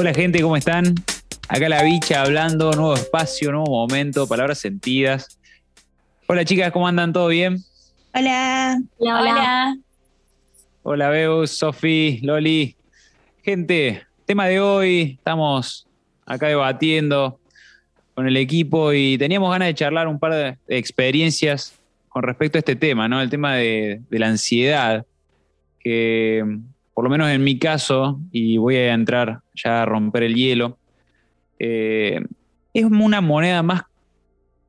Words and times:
Hola 0.00 0.14
gente, 0.14 0.40
¿cómo 0.40 0.56
están? 0.56 0.94
Acá 1.48 1.68
la 1.68 1.82
bicha 1.82 2.22
hablando, 2.22 2.70
nuevo 2.70 2.94
espacio, 2.94 3.50
nuevo 3.50 3.66
momento, 3.66 4.28
palabras 4.28 4.58
sentidas. 4.58 5.40
Hola 6.28 6.44
chicas, 6.44 6.70
¿cómo 6.70 6.86
andan? 6.86 7.12
¿Todo 7.12 7.26
bien? 7.26 7.58
Hola. 8.14 8.78
Hola, 8.98 9.20
hola. 9.20 9.76
Hola 10.84 11.08
Beus, 11.08 11.50
Sofi, 11.50 12.20
Loli. 12.22 12.76
Gente, 13.42 14.06
tema 14.24 14.46
de 14.46 14.60
hoy, 14.60 15.16
estamos 15.18 15.88
acá 16.24 16.46
debatiendo 16.46 17.40
con 18.14 18.28
el 18.28 18.36
equipo 18.36 18.92
y 18.92 19.18
teníamos 19.18 19.50
ganas 19.50 19.66
de 19.66 19.74
charlar 19.74 20.06
un 20.06 20.20
par 20.20 20.32
de 20.32 20.58
experiencias 20.68 21.74
con 22.08 22.22
respecto 22.22 22.56
a 22.56 22.60
este 22.60 22.76
tema, 22.76 23.08
¿no? 23.08 23.20
El 23.20 23.30
tema 23.30 23.56
de, 23.56 24.00
de 24.08 24.18
la 24.20 24.28
ansiedad, 24.28 25.04
que 25.80 26.44
por 26.98 27.04
lo 27.04 27.10
menos 27.10 27.30
en 27.30 27.44
mi 27.44 27.60
caso, 27.60 28.18
y 28.32 28.56
voy 28.56 28.74
a 28.74 28.92
entrar 28.92 29.38
ya 29.54 29.82
a 29.82 29.86
romper 29.86 30.24
el 30.24 30.34
hielo, 30.34 30.78
eh, 31.60 32.20
es 32.74 32.84
una 32.84 33.20
moneda 33.20 33.62
más 33.62 33.82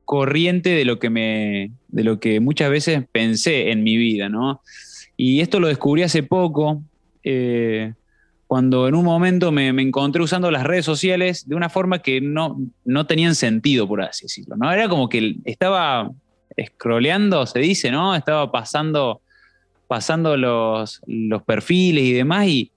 corriente 0.05 0.69
de 0.69 0.85
lo 0.85 0.99
que 0.99 1.09
me 1.09 1.71
de 1.87 2.03
lo 2.03 2.19
que 2.19 2.39
muchas 2.39 2.69
veces 2.69 3.03
pensé 3.11 3.71
en 3.71 3.81
mi 3.81 3.97
vida, 3.97 4.29
¿no? 4.29 4.61
Y 5.17 5.39
esto 5.39 5.59
lo 5.59 5.69
descubrí 5.69 6.03
hace 6.03 6.21
poco, 6.21 6.83
eh, 7.23 7.93
cuando 8.45 8.87
en 8.87 8.93
un 8.93 9.05
momento 9.05 9.51
me, 9.51 9.73
me, 9.73 9.81
encontré 9.81 10.21
usando 10.21 10.51
las 10.51 10.65
redes 10.65 10.85
sociales 10.85 11.49
de 11.49 11.55
una 11.55 11.69
forma 11.69 12.03
que 12.03 12.21
no, 12.21 12.61
no 12.85 13.07
tenían 13.07 13.33
sentido, 13.33 13.87
por 13.87 14.03
así 14.03 14.25
decirlo, 14.25 14.55
¿no? 14.55 14.71
Era 14.71 14.87
como 14.87 15.09
que 15.09 15.37
estaba 15.45 16.11
scrolleando, 16.63 17.47
se 17.47 17.57
dice, 17.57 17.89
¿no? 17.89 18.15
Estaba 18.15 18.51
pasando, 18.51 19.21
pasando 19.89 20.37
los, 20.37 21.01
los 21.07 21.41
perfiles 21.41 22.03
y 22.03 22.13
demás 22.13 22.45
y, 22.45 22.71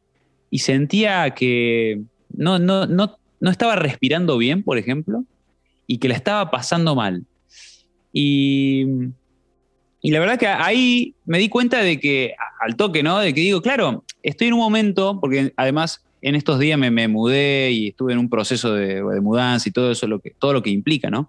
y 0.48 0.60
sentía 0.60 1.30
que 1.32 2.00
no, 2.34 2.58
no, 2.58 2.86
no, 2.86 3.18
no 3.38 3.50
estaba 3.50 3.76
respirando 3.76 4.38
bien, 4.38 4.62
por 4.62 4.78
ejemplo, 4.78 5.22
y 5.86 5.98
que 5.98 6.08
la 6.08 6.14
estaba 6.14 6.50
pasando 6.50 6.94
mal. 6.94 7.24
Y, 8.14 8.86
y, 10.00 10.10
la 10.10 10.20
verdad 10.20 10.38
que 10.38 10.46
ahí 10.46 11.14
me 11.26 11.38
di 11.38 11.50
cuenta 11.50 11.82
de 11.82 12.00
que, 12.00 12.32
al 12.60 12.76
toque, 12.76 13.02
¿no? 13.02 13.18
De 13.18 13.34
que 13.34 13.42
digo, 13.42 13.60
claro, 13.60 14.04
estoy 14.22 14.48
en 14.48 14.54
un 14.54 14.60
momento, 14.60 15.20
porque 15.20 15.52
además 15.56 16.02
en 16.22 16.34
estos 16.34 16.58
días 16.58 16.78
me, 16.78 16.90
me 16.90 17.08
mudé 17.08 17.72
y 17.72 17.88
estuve 17.88 18.14
en 18.14 18.20
un 18.20 18.30
proceso 18.30 18.72
de, 18.72 19.02
mudanza 19.20 19.68
y 19.68 19.72
todo 19.72 19.90
eso, 19.90 20.06
lo 20.06 20.18
que, 20.20 20.30
todo 20.30 20.54
lo 20.54 20.62
que 20.62 20.70
implica, 20.70 21.10
¿no? 21.10 21.28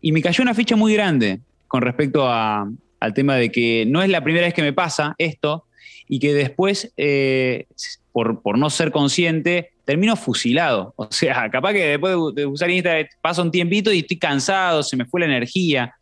Y 0.00 0.12
me 0.12 0.22
cayó 0.22 0.40
una 0.40 0.54
ficha 0.54 0.76
muy 0.76 0.94
grande 0.94 1.40
con 1.68 1.82
respecto 1.82 2.26
a, 2.26 2.70
al 3.00 3.14
tema 3.14 3.36
de 3.36 3.50
que 3.50 3.84
no 3.86 4.02
es 4.02 4.10
la 4.10 4.22
primera 4.22 4.46
vez 4.46 4.54
que 4.54 4.62
me 4.62 4.72
pasa 4.72 5.14
esto 5.18 5.64
y 6.06 6.18
que 6.18 6.34
después, 6.34 6.92
eh, 6.96 7.66
por, 8.12 8.42
por 8.42 8.58
no 8.58 8.68
ser 8.68 8.92
consciente, 8.92 9.70
termino 9.84 10.16
fusilado. 10.16 10.94
O 11.00 11.08
sea, 11.10 11.50
capaz 11.50 11.72
que 11.72 11.86
después 11.86 12.14
de 12.34 12.46
usar 12.46 12.70
Instagram 12.70 13.06
pasa 13.20 13.42
un 13.42 13.50
tiempito 13.50 13.92
y 13.92 14.00
estoy 14.00 14.18
cansado, 14.18 14.82
se 14.82 14.96
me 14.96 15.06
fue 15.06 15.20
la 15.20 15.26
energía 15.26 15.94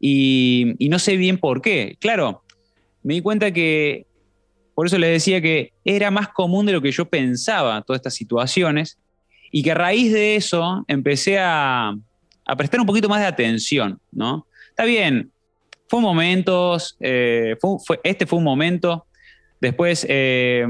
y, 0.00 0.74
y, 0.78 0.88
no 0.88 0.98
sé 0.98 1.16
bien 1.16 1.38
por 1.38 1.60
qué. 1.60 1.96
Claro, 2.00 2.42
me 3.02 3.14
di 3.14 3.20
cuenta 3.20 3.52
que, 3.52 4.06
por 4.74 4.86
eso 4.86 4.98
les 4.98 5.10
decía 5.10 5.42
que 5.42 5.72
era 5.84 6.10
más 6.10 6.28
común 6.28 6.64
de 6.64 6.72
lo 6.72 6.80
que 6.80 6.90
yo 6.90 7.04
pensaba 7.04 7.82
todas 7.82 8.00
estas 8.00 8.14
situaciones 8.14 8.98
y 9.52 9.62
que 9.62 9.72
a 9.72 9.74
raíz 9.74 10.12
de 10.12 10.36
eso 10.36 10.84
empecé 10.88 11.38
a, 11.38 11.94
a 12.46 12.56
prestar 12.56 12.80
un 12.80 12.86
poquito 12.86 13.08
más 13.08 13.20
de 13.20 13.26
atención, 13.26 14.00
¿no? 14.10 14.46
Está 14.70 14.84
bien, 14.84 15.30
fue 15.90 16.00
momentos, 16.00 16.96
eh, 17.00 17.56
este 18.04 18.24
fue 18.24 18.38
un 18.38 18.44
momento, 18.44 19.06
después 19.60 20.06
eh, 20.08 20.64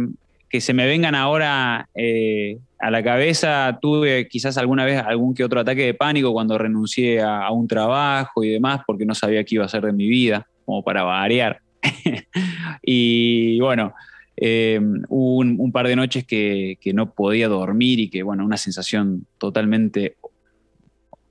que 0.48 0.62
se 0.62 0.72
me 0.72 0.86
vengan 0.86 1.14
ahora 1.14 1.90
eh, 1.94 2.56
a 2.78 2.90
la 2.90 3.02
cabeza, 3.02 3.78
tuve 3.82 4.28
quizás 4.28 4.56
alguna 4.56 4.86
vez 4.86 4.96
algún 4.96 5.34
que 5.34 5.44
otro 5.44 5.60
ataque 5.60 5.84
de 5.84 5.92
pánico 5.92 6.32
cuando 6.32 6.56
renuncié 6.56 7.20
a, 7.20 7.50
un 7.50 7.68
trabajo 7.68 8.42
y 8.42 8.48
demás, 8.48 8.80
porque 8.86 9.04
no 9.04 9.14
sabía 9.14 9.44
qué 9.44 9.56
iba 9.56 9.64
a 9.64 9.66
hacer 9.66 9.82
de 9.82 9.92
mi 9.92 10.08
vida, 10.08 10.46
como 10.64 10.82
para 10.82 11.02
variar. 11.02 11.60
y 12.82 13.60
bueno, 13.60 13.92
eh, 14.38 14.80
hubo 15.10 15.36
un, 15.36 15.70
par 15.70 15.86
de 15.86 15.96
noches 15.96 16.24
que, 16.24 16.78
no 16.94 17.12
podía 17.12 17.46
dormir 17.48 18.00
y 18.00 18.08
que, 18.08 18.22
bueno, 18.22 18.42
una 18.42 18.56
sensación 18.56 19.26
totalmente 19.36 20.16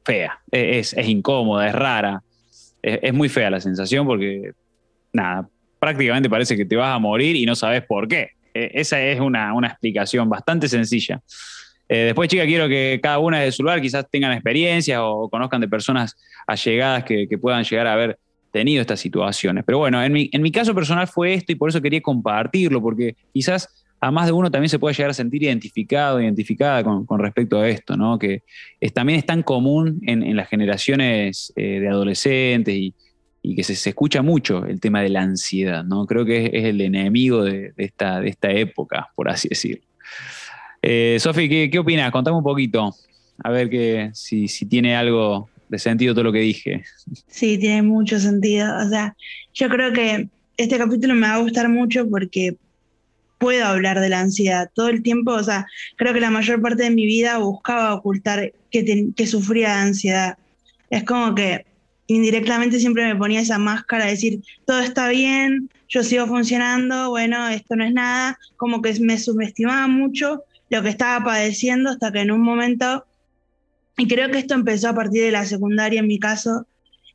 fea, 0.06 0.42
es, 0.52 0.94
es 0.94 1.08
incómoda, 1.08 1.68
es 1.68 1.74
rara, 1.74 2.22
es, 2.82 3.00
es 3.02 3.14
muy 3.14 3.30
fea 3.30 3.50
la 3.50 3.60
sensación 3.60 4.06
porque, 4.06 4.52
nada, 5.14 5.48
prácticamente 5.80 6.30
parece 6.30 6.56
que 6.58 6.66
te 6.66 6.76
vas 6.76 6.96
a 6.96 7.00
morir 7.00 7.36
y 7.36 7.46
no 7.46 7.56
sabes 7.56 7.84
por 7.84 8.08
qué. 8.08 8.32
Eh, 8.54 8.72
esa 8.74 9.02
es 9.02 9.20
una, 9.20 9.54
una, 9.54 9.68
explicación 9.68 10.30
bastante 10.30 10.68
sencilla. 10.68 11.22
Eh, 11.88 12.00
después, 12.06 12.30
chicas, 12.30 12.46
quiero 12.46 12.68
que 12.68 13.00
cada 13.02 13.20
una 13.20 13.40
de 13.40 13.52
su 13.52 13.64
lugar 13.64 13.82
quizás 13.82 14.06
tengan 14.10 14.34
experiencias 14.34 15.00
o 15.02 15.30
conozcan 15.30 15.62
de 15.62 15.68
personas 15.68 16.16
allegadas 16.46 17.04
que, 17.04 17.28
que, 17.28 17.38
puedan 17.38 17.64
llegar 17.64 17.88
a 17.88 17.94
haber 17.94 18.20
tenido 18.52 18.82
estas 18.82 19.00
situaciones. 19.00 19.64
Pero 19.66 19.80
bueno, 19.80 20.04
en 20.04 20.12
mi, 20.12 20.30
en 20.32 20.42
mi 20.42 20.52
caso 20.52 20.76
personal 20.76 21.08
fue 21.08 21.34
esto 21.34 21.52
y 21.52 21.56
por 21.56 21.70
eso 21.70 21.82
quería 21.82 22.02
compartirlo, 22.02 22.82
porque 22.82 23.16
quizás 23.34 23.79
a 24.02 24.12
más 24.12 24.28
de 24.28 24.32
uno 24.32 24.50
también 24.50 24.70
se 24.70 24.80
puede 24.80 24.96
llegar 24.96 25.12
a 25.12 25.14
sentir 25.14 25.44
identificado, 25.44 26.22
identificada 26.22 26.84
con, 26.84 27.20
respecto 27.20 27.60
a 27.60 27.68
esto, 27.68 27.98
¿no? 27.98 28.18
Que 28.18 28.44
también 28.94 29.20
es 29.20 29.26
tan 29.26 29.44
común 29.44 30.00
en, 30.04 30.36
las 30.36 30.48
generaciones 30.48 31.52
eh, 31.56 31.80
de 31.80 31.88
adolescentes 31.88 32.76
y, 32.76 32.94
que 33.56 33.64
se, 33.64 33.90
escucha 33.90 34.22
mucho 34.22 34.66
el 34.66 34.80
tema 34.80 35.02
de 35.02 35.10
la 35.10 35.22
ansiedad, 35.22 35.84
¿no? 35.84 36.06
Creo 36.06 36.26
que 36.26 36.46
es, 36.54 36.66
el 36.66 36.82
enemigo 36.82 37.44
de, 37.44 37.72
de, 37.76 37.84
esta, 37.84 38.20
de 38.20 38.30
esta 38.30 38.52
época, 38.52 39.10
por 39.16 39.30
así 39.30 39.48
decirlo. 39.48 39.86
Eh, 40.82 41.18
Sofi, 41.20 41.50
¿qué, 41.50 41.70
¿qué 41.70 41.80
opinas? 41.80 42.12
Contame 42.12 42.38
un 42.38 42.44
poquito, 42.44 42.94
a 43.44 43.50
ver 43.50 43.70
que, 43.70 44.12
si, 44.14 44.48
si 44.48 44.66
tiene 44.66 44.96
algo 44.96 45.50
de 45.68 45.80
sentido 45.80 46.14
todo 46.14 46.24
lo 46.24 46.32
que 46.32 46.40
dije. 46.40 46.84
Sí, 47.28 47.58
tiene 47.58 47.82
mucho 47.82 48.20
sentido. 48.20 48.68
O 48.78 48.90
sea, 48.90 49.16
yo 49.54 49.70
creo 49.70 49.94
que 49.94 50.28
este 50.58 50.78
capítulo 50.78 51.16
me 51.16 51.28
va 51.28 51.36
a 51.36 51.40
gustar 51.40 51.70
mucho 51.70 52.10
porque 52.10 52.58
puedo 53.40 53.66
hablar 53.66 54.00
de 54.00 54.10
la 54.10 54.20
ansiedad 54.20 54.70
todo 54.76 54.90
el 54.90 55.02
tiempo. 55.02 55.32
O 55.32 55.44
sea, 55.44 55.66
creo 55.96 56.14
que 56.14 56.20
la 56.20 56.30
mayor 56.30 56.62
parte 56.62 56.84
de 56.84 56.92
mi 56.92 57.06
vida 57.08 57.40
buscaba 57.40 57.96
ocultar 57.96 58.54
que, 58.70 58.84
te, 58.84 59.08
que 59.16 59.26
sufría 59.26 59.70
de 59.70 59.82
ansiedad. 59.82 60.38
Es 60.92 61.04
como 61.04 61.34
que 61.34 61.66
indirectamente 62.08 62.80
siempre 62.80 63.06
me 63.06 63.16
ponía 63.16 63.40
esa 63.40 63.58
máscara 63.58 64.06
de 64.06 64.12
decir, 64.12 64.42
todo 64.66 64.80
está 64.82 65.10
bien, 65.10 65.70
yo 65.88 66.04
sigo 66.04 66.28
funcionando, 66.28 67.10
bueno, 67.10 67.48
esto 67.50 67.76
no 67.76 67.84
es 67.84 67.94
nada, 67.94 68.38
como 68.58 68.82
que 68.82 69.00
me 69.00 69.18
subestimaba 69.18 69.88
mucho 69.88 70.44
lo 70.70 70.82
que 70.82 70.90
estaba 70.90 71.24
padeciendo 71.24 71.92
hasta 71.92 72.12
que 72.12 72.22
en 72.22 72.32
un 72.32 72.42
momento, 72.42 73.06
y 73.98 74.08
creo 74.08 74.30
que 74.32 74.40
esto 74.40 74.56
empezó 74.56 74.90
a 74.90 74.96
partir 74.96 75.24
de 75.24 75.32
la 75.32 75.46
secundaria 75.46 76.00
en 76.00 76.08
mi 76.08 76.20
caso, 76.20 76.68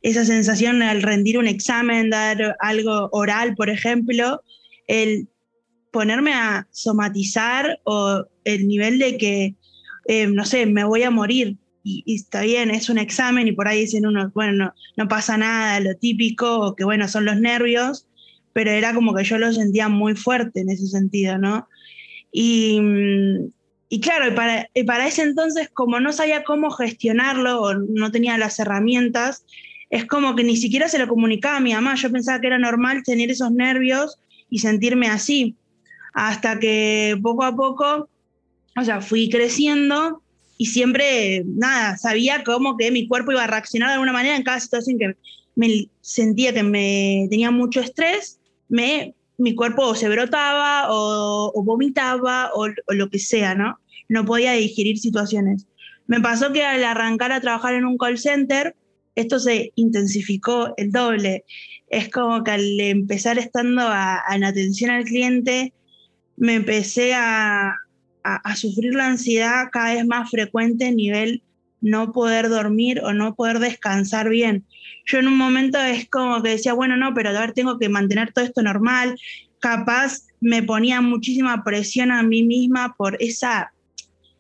esa 0.03 0.25
sensación 0.25 0.83
al 0.83 1.03
rendir 1.03 1.39
un 1.39 1.49
examen, 1.49 2.11
dar 2.11 2.57
algo 2.61 3.09
oral, 3.11 3.55
por 3.57 3.71
ejemplo, 3.71 4.43
el 4.87 5.29
ponerme 5.95 6.35
a 6.35 6.67
somatizar 6.73 7.79
o 7.85 8.25
el 8.43 8.67
nivel 8.67 8.99
de 8.99 9.17
que, 9.17 9.55
eh, 10.09 10.27
no 10.27 10.45
sé, 10.45 10.67
me 10.67 10.83
voy 10.83 11.05
a 11.05 11.11
morir, 11.13 11.57
y, 11.85 12.03
está 12.13 12.43
bien, 12.43 12.73
es 12.73 12.91
un 12.91 12.99
examen 12.99 13.47
y 13.47 13.53
por 13.53 13.69
ahí 13.69 13.83
dicen 13.83 14.05
uno, 14.05 14.33
bueno, 14.35 14.53
no, 14.53 14.75
no, 14.97 15.09
pasa 15.09 15.39
nada, 15.39 15.79
lo 15.79 15.95
típico, 15.95 16.59
o 16.59 16.75
que 16.75 16.83
bueno, 16.83 17.07
son 17.07 17.27
los 17.27 17.39
nervios, 17.39 18.09
pero 18.53 18.73
era 18.73 18.93
como 18.93 19.15
que 19.15 19.23
yo 19.23 19.39
lo 19.39 19.53
sentía 19.53 19.89
muy 19.89 20.17
fuerte 20.17 20.63
en 20.63 20.71
ese 20.71 20.89
sentido, 20.89 21.39
¿no? 21.39 21.69
Y, 22.33 22.81
y 23.89 24.01
claro, 24.01 24.35
para, 24.35 24.69
y 24.75 24.83
para 24.83 25.07
ese 25.07 25.23
entonces, 25.23 25.71
como 25.73 26.01
no 26.01 26.13
sabía 26.13 26.43
cómo 26.43 26.73
gestionarlo 26.73 27.63
o 27.63 27.75
no 27.75 28.11
tenía 28.11 28.37
las 28.37 28.59
herramientas, 28.59 29.45
es 29.91 30.07
como 30.07 30.35
que 30.35 30.43
ni 30.43 30.57
siquiera 30.57 30.89
se 30.89 30.99
lo 30.99 31.07
comunicaba 31.07 31.59
a 31.59 31.61
mi 31.61 31.73
mamá, 31.73 31.95
yo 31.95 32.11
pensaba 32.11 32.41
que 32.41 32.49
era 32.49 32.59
normal 32.59 33.05
tener 33.05 33.31
esos 33.31 33.53
nervios 33.53 34.19
y 34.51 34.59
sentirme 34.59 35.07
así, 35.07 35.57
hasta 36.15 36.59
que 36.61 37.19
poco 37.23 37.45
a 37.45 37.55
poco, 37.55 38.09
o 38.77 38.85
sea, 38.85 39.01
fui 39.01 39.29
creciendo 39.29 40.23
y 40.57 40.67
siempre, 40.67 41.43
nada, 41.45 41.97
sabía 41.97 42.45
cómo 42.45 42.77
que 42.77 42.91
mi 42.93 43.09
cuerpo 43.09 43.33
iba 43.33 43.45
a 43.45 43.49
reaccionar 43.49 43.89
de 43.89 43.95
alguna 43.95 44.13
manera 44.13 44.37
en 44.37 44.45
cada 44.45 44.61
situación 44.61 44.99
que 44.99 45.17
me 45.57 45.89
sentía 46.01 46.55
que 46.55 46.63
me 46.63 47.27
tenía 47.31 47.51
mucho 47.51 47.81
estrés, 47.81 48.39
me, 48.69 49.15
mi 49.39 49.55
cuerpo 49.57 49.95
se 49.97 50.09
brotaba 50.09 50.93
o, 50.93 51.53
o 51.55 51.65
vomitaba 51.65 52.51
o, 52.55 52.67
o, 52.67 52.95
lo 52.95 53.11
que 53.11 53.19
sea, 53.19 53.55
¿no? 53.55 53.79
No 54.09 54.25
podía 54.25 54.53
digerir 54.53 54.99
situaciones. 54.99 55.67
Me 56.07 56.21
pasó 56.21 56.53
que 56.53 56.65
al 56.65 56.85
arrancar 56.85 57.33
a 57.33 57.41
trabajar 57.41 57.75
en 57.75 57.87
un 57.87 57.99
call 57.99 58.19
center, 58.19 58.77
esto 59.17 59.39
se 59.39 59.73
intensificó 59.75 60.75
el 60.77 60.93
doble. 60.93 61.45
Es 61.89 62.09
como 62.11 62.45
que 62.45 62.51
al 62.53 62.81
empezar 62.81 63.39
estando 63.39 63.83
a 63.83 64.23
en 64.33 64.45
atención 64.45 64.91
al 64.91 65.05
cliente, 65.05 65.73
me 66.37 66.55
empecé 66.55 67.15
a, 67.15 67.77
a, 68.23 68.57
sufrir 68.57 68.95
la 68.95 69.07
ansiedad 69.07 69.69
cada 69.73 69.95
vez 69.95 70.07
más 70.07 70.31
frecuente 70.31 70.93
nivel 70.93 71.43
no 71.81 72.13
poder 72.13 72.49
dormir 72.49 73.01
o 73.01 73.13
no 73.13 73.35
poder 73.35 73.59
descansar 73.59 74.31
bien. 74.31 74.65
Yo 75.07 75.19
en 75.19 75.29
un 75.29 75.37
momento 75.37 75.79
es 75.79 76.09
como 76.09 76.43
que 76.43 76.51
decía, 76.51 76.73
bueno, 76.73 76.97
no, 76.97 77.13
pero 77.13 77.29
a 77.29 77.33
ver, 77.33 77.53
tengo 77.53 77.79
que 77.79 77.91
mantener 77.91 78.33
todo 78.33 78.45
esto 78.45 78.63
normal. 78.63 79.17
Capaz 79.61 80.23
me 80.41 80.63
ponía 80.63 81.03
muchísima 81.03 81.63
presión 81.63 82.11
a 82.11 82.23
mí 82.23 82.43
misma 82.43 82.95
por 82.97 83.17
esa, 83.21 83.71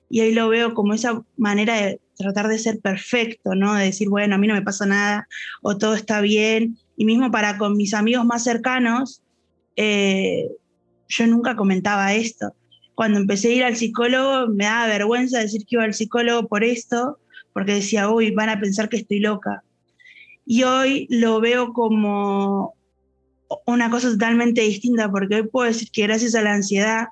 y 0.08 0.20
ahí 0.20 0.32
lo 0.32 0.48
veo 0.48 0.74
como 0.74 0.94
esa 0.94 1.22
manera 1.36 1.74
de 1.74 2.00
tratar 2.16 2.48
de 2.48 2.58
ser 2.58 2.80
perfecto, 2.80 3.54
¿no? 3.54 3.74
De 3.74 3.86
decir, 3.86 4.08
bueno, 4.08 4.36
a 4.36 4.38
mí 4.38 4.46
no 4.46 4.54
me 4.54 4.62
pasa 4.62 4.86
nada 4.86 5.28
o 5.62 5.76
todo 5.76 5.94
está 5.94 6.20
bien. 6.20 6.78
Y 6.96 7.04
mismo 7.04 7.30
para 7.30 7.58
con 7.58 7.76
mis 7.76 7.94
amigos 7.94 8.24
más 8.24 8.44
cercanos, 8.44 9.22
eh, 9.76 10.48
yo 11.16 11.26
nunca 11.26 11.56
comentaba 11.56 12.14
esto. 12.14 12.54
Cuando 12.94 13.18
empecé 13.18 13.48
a 13.48 13.54
ir 13.54 13.64
al 13.64 13.76
psicólogo, 13.76 14.48
me 14.48 14.64
daba 14.64 14.86
vergüenza 14.86 15.38
decir 15.38 15.62
que 15.62 15.76
iba 15.76 15.84
al 15.84 15.94
psicólogo 15.94 16.48
por 16.48 16.64
esto, 16.64 17.18
porque 17.52 17.74
decía, 17.74 18.08
uy, 18.08 18.32
van 18.32 18.48
a 18.48 18.60
pensar 18.60 18.88
que 18.88 18.96
estoy 18.96 19.20
loca. 19.20 19.62
Y 20.46 20.64
hoy 20.64 21.06
lo 21.10 21.40
veo 21.40 21.72
como 21.72 22.74
una 23.66 23.90
cosa 23.90 24.10
totalmente 24.10 24.62
distinta, 24.62 25.10
porque 25.10 25.36
hoy 25.36 25.48
puedo 25.48 25.66
decir 25.66 25.90
que 25.90 26.02
gracias 26.02 26.34
a 26.34 26.42
la 26.42 26.54
ansiedad 26.54 27.08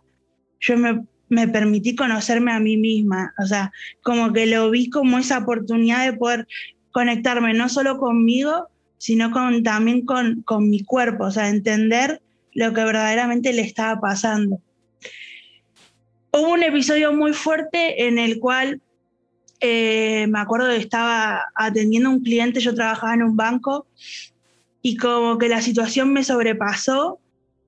yo 0.60 0.76
me, 0.76 1.04
me 1.28 1.48
permití 1.48 1.96
conocerme 1.96 2.52
a 2.52 2.60
mí 2.60 2.76
misma, 2.76 3.34
o 3.42 3.46
sea, 3.46 3.72
como 4.02 4.32
que 4.32 4.46
lo 4.46 4.70
vi 4.70 4.90
como 4.90 5.18
esa 5.18 5.38
oportunidad 5.38 6.04
de 6.04 6.16
poder 6.16 6.46
conectarme 6.92 7.54
no 7.54 7.68
solo 7.68 7.98
conmigo, 7.98 8.68
sino 8.98 9.32
también 9.64 10.04
con, 10.04 10.42
con 10.42 10.70
mi 10.70 10.84
cuerpo, 10.84 11.24
o 11.24 11.30
sea, 11.30 11.48
entender 11.48 12.21
lo 12.54 12.72
que 12.72 12.84
verdaderamente 12.84 13.52
le 13.52 13.62
estaba 13.62 14.00
pasando. 14.00 14.60
Hubo 16.32 16.52
un 16.52 16.62
episodio 16.62 17.12
muy 17.12 17.32
fuerte 17.32 18.06
en 18.06 18.18
el 18.18 18.38
cual 18.38 18.80
eh, 19.60 20.26
me 20.28 20.40
acuerdo 20.40 20.68
que 20.68 20.76
estaba 20.76 21.44
atendiendo 21.54 22.08
a 22.08 22.12
un 22.12 22.22
cliente, 22.22 22.60
yo 22.60 22.74
trabajaba 22.74 23.14
en 23.14 23.22
un 23.22 23.36
banco 23.36 23.86
y 24.82 24.96
como 24.96 25.38
que 25.38 25.48
la 25.48 25.62
situación 25.62 26.12
me 26.12 26.24
sobrepasó, 26.24 27.20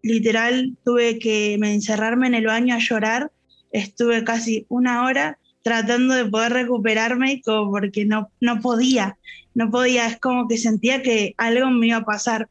literal 0.02 0.76
tuve 0.84 1.18
que 1.18 1.54
encerrarme 1.54 2.26
en 2.26 2.34
el 2.34 2.46
baño 2.46 2.74
a 2.74 2.78
llorar, 2.78 3.30
estuve 3.70 4.24
casi 4.24 4.66
una 4.68 5.04
hora 5.04 5.38
tratando 5.62 6.14
de 6.14 6.26
poder 6.26 6.52
recuperarme 6.52 7.40
porque 7.44 8.04
no, 8.04 8.30
no 8.40 8.60
podía, 8.60 9.16
no 9.54 9.70
podía, 9.70 10.06
es 10.06 10.18
como 10.18 10.46
que 10.46 10.58
sentía 10.58 11.00
que 11.02 11.34
algo 11.38 11.70
me 11.70 11.88
iba 11.88 11.98
a 11.98 12.04
pasar. 12.04 12.48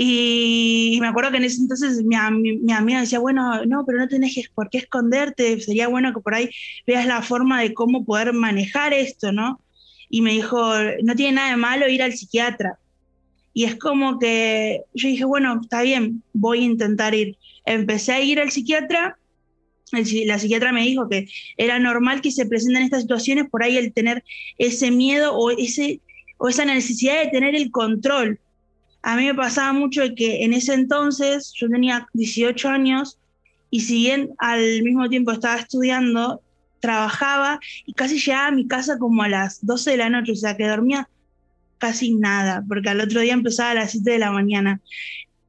Y 0.00 0.96
me 1.00 1.08
acuerdo 1.08 1.32
que 1.32 1.38
en 1.38 1.44
ese 1.44 1.60
entonces 1.60 2.04
mi, 2.04 2.16
mi, 2.58 2.72
amiga 2.72 3.00
decía, 3.00 3.18
bueno, 3.18 3.64
no, 3.64 3.84
pero 3.84 3.98
no 3.98 4.06
tenés 4.06 4.48
por 4.54 4.70
qué 4.70 4.78
esconderte, 4.78 5.60
sería 5.60 5.88
bueno 5.88 6.14
que 6.14 6.20
por 6.20 6.36
ahí 6.36 6.50
veas 6.86 7.04
la 7.04 7.20
forma 7.20 7.60
de 7.60 7.74
cómo 7.74 8.04
poder 8.04 8.32
manejar 8.32 8.94
esto, 8.94 9.32
¿no? 9.32 9.60
Y 10.08 10.22
me 10.22 10.30
dijo, 10.30 10.72
no 11.02 11.16
tiene 11.16 11.32
nada 11.32 11.50
de 11.50 11.56
malo 11.56 11.88
ir 11.88 12.04
al 12.04 12.12
psiquiatra. 12.12 12.78
Y 13.52 13.64
es 13.64 13.74
como 13.74 14.20
que 14.20 14.82
yo 14.94 15.08
dije, 15.08 15.24
bueno, 15.24 15.58
está 15.60 15.82
bien, 15.82 16.22
voy 16.32 16.60
a 16.60 16.66
intentar 16.66 17.12
ir. 17.16 17.36
Empecé 17.64 18.12
a 18.12 18.20
ir 18.20 18.38
al 18.38 18.52
psiquiatra, 18.52 19.18
la 19.90 20.38
psiquiatra 20.38 20.70
me 20.70 20.82
dijo 20.82 21.08
que 21.08 21.26
era 21.56 21.80
normal 21.80 22.20
que 22.20 22.30
se 22.30 22.46
presenten 22.46 22.84
estas 22.84 23.00
situaciones, 23.00 23.50
por 23.50 23.64
ahí 23.64 23.76
el 23.76 23.92
tener 23.92 24.22
ese 24.58 24.92
miedo 24.92 25.34
o, 25.34 25.50
ese, 25.50 26.00
o 26.36 26.48
esa 26.48 26.64
necesidad 26.64 27.20
de 27.20 27.30
tener 27.30 27.56
el 27.56 27.72
control 27.72 28.38
a 29.02 29.16
mí 29.16 29.24
me 29.24 29.34
pasaba 29.34 29.72
mucho 29.72 30.02
de 30.02 30.14
que 30.14 30.44
en 30.44 30.52
ese 30.52 30.74
entonces 30.74 31.52
yo 31.54 31.68
tenía 31.68 32.08
18 32.12 32.68
años 32.68 33.18
y 33.70 33.80
si 33.80 34.02
bien 34.02 34.30
al 34.38 34.82
mismo 34.82 35.08
tiempo 35.08 35.32
estaba 35.32 35.56
estudiando, 35.56 36.42
trabajaba 36.80 37.60
y 37.86 37.92
casi 37.92 38.18
llegaba 38.18 38.48
a 38.48 38.52
mi 38.52 38.66
casa 38.66 38.98
como 38.98 39.22
a 39.22 39.28
las 39.28 39.64
12 39.64 39.92
de 39.92 39.96
la 39.96 40.10
noche, 40.10 40.32
o 40.32 40.36
sea 40.36 40.56
que 40.56 40.66
dormía 40.66 41.08
casi 41.78 42.14
nada, 42.14 42.64
porque 42.66 42.88
al 42.88 43.00
otro 43.00 43.20
día 43.20 43.34
empezaba 43.34 43.70
a 43.70 43.74
las 43.74 43.92
7 43.92 44.10
de 44.10 44.18
la 44.18 44.30
mañana. 44.30 44.80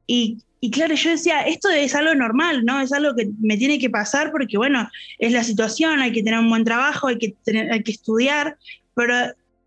Y, 0.06 0.38
claro, 0.72 0.94
yo 0.94 1.10
decía, 1.10 1.42
esto 1.42 1.68
es 1.70 1.94
algo 1.94 2.14
normal, 2.14 2.64
¿no? 2.64 2.80
Es 2.80 2.92
algo 2.92 3.14
que 3.14 3.30
me 3.40 3.56
tiene 3.56 3.78
que 3.78 3.90
pasar 3.90 4.30
porque, 4.30 4.56
bueno, 4.56 4.88
es 5.18 5.32
la 5.32 5.44
situación, 5.44 6.00
hay 6.00 6.12
que 6.12 6.22
tener 6.22 6.38
un 6.38 6.50
buen 6.50 6.64
trabajo, 6.64 7.08
hay 7.08 7.18
que, 7.18 7.34
tener, 7.44 7.72
hay 7.72 7.82
que 7.82 7.92
estudiar, 7.92 8.56
pero 8.94 9.14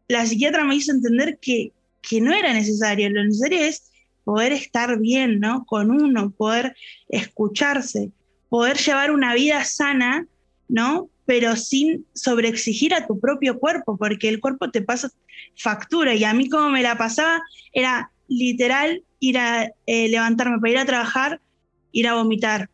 la 0.08 0.26
psiquiatra 0.26 0.64
me 0.64 0.76
hizo 0.76 0.92
entender 0.92 1.38
que, 1.42 1.72
que 2.08 2.22
no 2.22 2.34
era 2.34 2.54
necesario. 2.54 3.10
Lo 3.10 3.24
necesario 3.24 3.60
es 3.60 3.92
poder 4.24 4.52
estar 4.52 5.00
bien, 5.00 5.40
¿no? 5.40 5.66
Con 5.66 5.90
uno, 5.90 6.32
poder 6.32 6.76
escucharse, 7.10 8.12
poder 8.50 8.78
llevar 8.78 9.12
una 9.12 9.34
vida 9.34 9.64
sana, 9.64 10.28
¿no? 10.68 11.10
Pero 11.26 11.56
sin 11.56 12.06
sobreexigir 12.14 12.94
a 12.94 13.08
tu 13.08 13.20
propio 13.20 13.58
cuerpo, 13.60 13.98
porque 13.98 14.30
el 14.30 14.40
cuerpo 14.40 14.70
te 14.70 14.82
pasa 14.82 15.10
factura. 15.56 16.14
Y 16.14 16.24
a 16.24 16.34
mí 16.34 16.50
como 16.50 16.70
me 16.70 16.84
la 16.84 16.98
pasaba 16.98 17.42
era 17.72 18.12
literal 18.28 19.04
ir 19.20 19.38
a 19.38 19.72
eh, 19.86 20.10
levantarme 20.10 20.60
para 20.60 20.72
ir 20.72 20.78
a 20.78 20.86
trabajar, 20.86 21.42
ir 21.92 22.08
a 22.08 22.16
vomitar. 22.16 22.70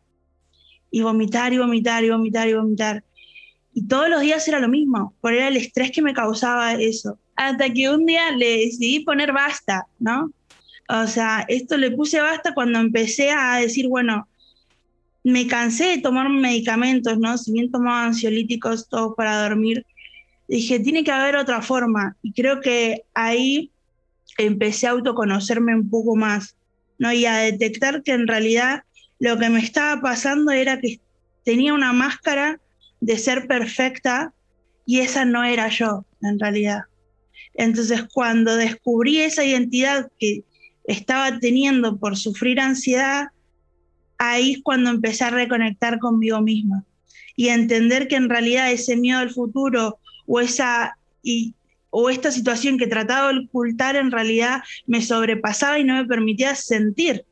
Y 0.90 1.02
vomitar 1.02 1.52
y 1.52 1.58
vomitar 1.58 2.02
y 2.02 2.10
vomitar 2.10 2.48
y 2.48 2.54
vomitar. 2.54 3.04
Y 3.72 3.86
todos 3.86 4.08
los 4.08 4.20
días 4.20 4.46
era 4.48 4.58
lo 4.58 4.68
mismo, 4.68 5.14
por 5.20 5.32
era 5.32 5.46
el 5.46 5.56
estrés 5.56 5.92
que 5.92 6.02
me 6.02 6.12
causaba 6.12 6.74
eso 6.74 7.16
hasta 7.40 7.72
que 7.72 7.88
un 7.88 8.04
día 8.04 8.32
le 8.32 8.66
decidí 8.66 9.00
poner 9.00 9.32
basta, 9.32 9.86
¿no? 9.98 10.30
O 10.90 11.06
sea, 11.06 11.46
esto 11.48 11.78
le 11.78 11.90
puse 11.90 12.20
basta 12.20 12.52
cuando 12.52 12.78
empecé 12.78 13.30
a 13.30 13.56
decir, 13.56 13.88
bueno, 13.88 14.28
me 15.24 15.46
cansé 15.46 15.84
de 15.84 15.98
tomar 15.98 16.28
medicamentos, 16.28 17.18
¿no? 17.18 17.38
Si 17.38 17.50
bien 17.52 17.70
tomaba 17.70 18.04
ansiolíticos 18.04 18.90
todos 18.90 19.14
para 19.16 19.42
dormir, 19.42 19.86
dije, 20.48 20.80
tiene 20.80 21.02
que 21.02 21.12
haber 21.12 21.36
otra 21.36 21.62
forma. 21.62 22.14
Y 22.22 22.34
creo 22.34 22.60
que 22.60 23.04
ahí 23.14 23.70
empecé 24.36 24.86
a 24.86 24.90
autoconocerme 24.90 25.74
un 25.74 25.88
poco 25.88 26.16
más, 26.16 26.56
¿no? 26.98 27.10
Y 27.10 27.24
a 27.24 27.38
detectar 27.38 28.02
que 28.02 28.12
en 28.12 28.26
realidad 28.26 28.82
lo 29.18 29.38
que 29.38 29.48
me 29.48 29.60
estaba 29.60 30.02
pasando 30.02 30.52
era 30.52 30.78
que 30.78 31.00
tenía 31.42 31.72
una 31.72 31.94
máscara 31.94 32.60
de 33.00 33.16
ser 33.16 33.46
perfecta 33.46 34.34
y 34.84 35.00
esa 35.00 35.24
no 35.24 35.42
era 35.42 35.68
yo, 35.68 36.04
en 36.20 36.38
realidad. 36.38 36.89
Entonces, 37.54 38.04
cuando 38.12 38.56
descubrí 38.56 39.18
esa 39.18 39.44
identidad 39.44 40.10
que 40.18 40.44
estaba 40.84 41.38
teniendo 41.38 41.98
por 41.98 42.16
sufrir 42.16 42.60
ansiedad, 42.60 43.28
ahí 44.18 44.52
es 44.52 44.60
cuando 44.62 44.90
empecé 44.90 45.24
a 45.24 45.30
reconectar 45.30 45.98
conmigo 45.98 46.40
misma 46.40 46.84
y 47.36 47.48
a 47.48 47.54
entender 47.54 48.08
que 48.08 48.16
en 48.16 48.28
realidad 48.28 48.70
ese 48.70 48.96
miedo 48.96 49.18
al 49.18 49.30
futuro 49.30 49.98
o 50.26 50.40
esa 50.40 50.96
y, 51.22 51.54
o 51.90 52.08
esta 52.08 52.30
situación 52.30 52.78
que 52.78 52.86
trataba 52.86 53.32
de 53.32 53.40
ocultar 53.40 53.96
en 53.96 54.10
realidad 54.10 54.62
me 54.86 55.02
sobrepasaba 55.02 55.78
y 55.78 55.84
no 55.84 55.94
me 55.94 56.06
permitía 56.06 56.54
sentir, 56.54 57.24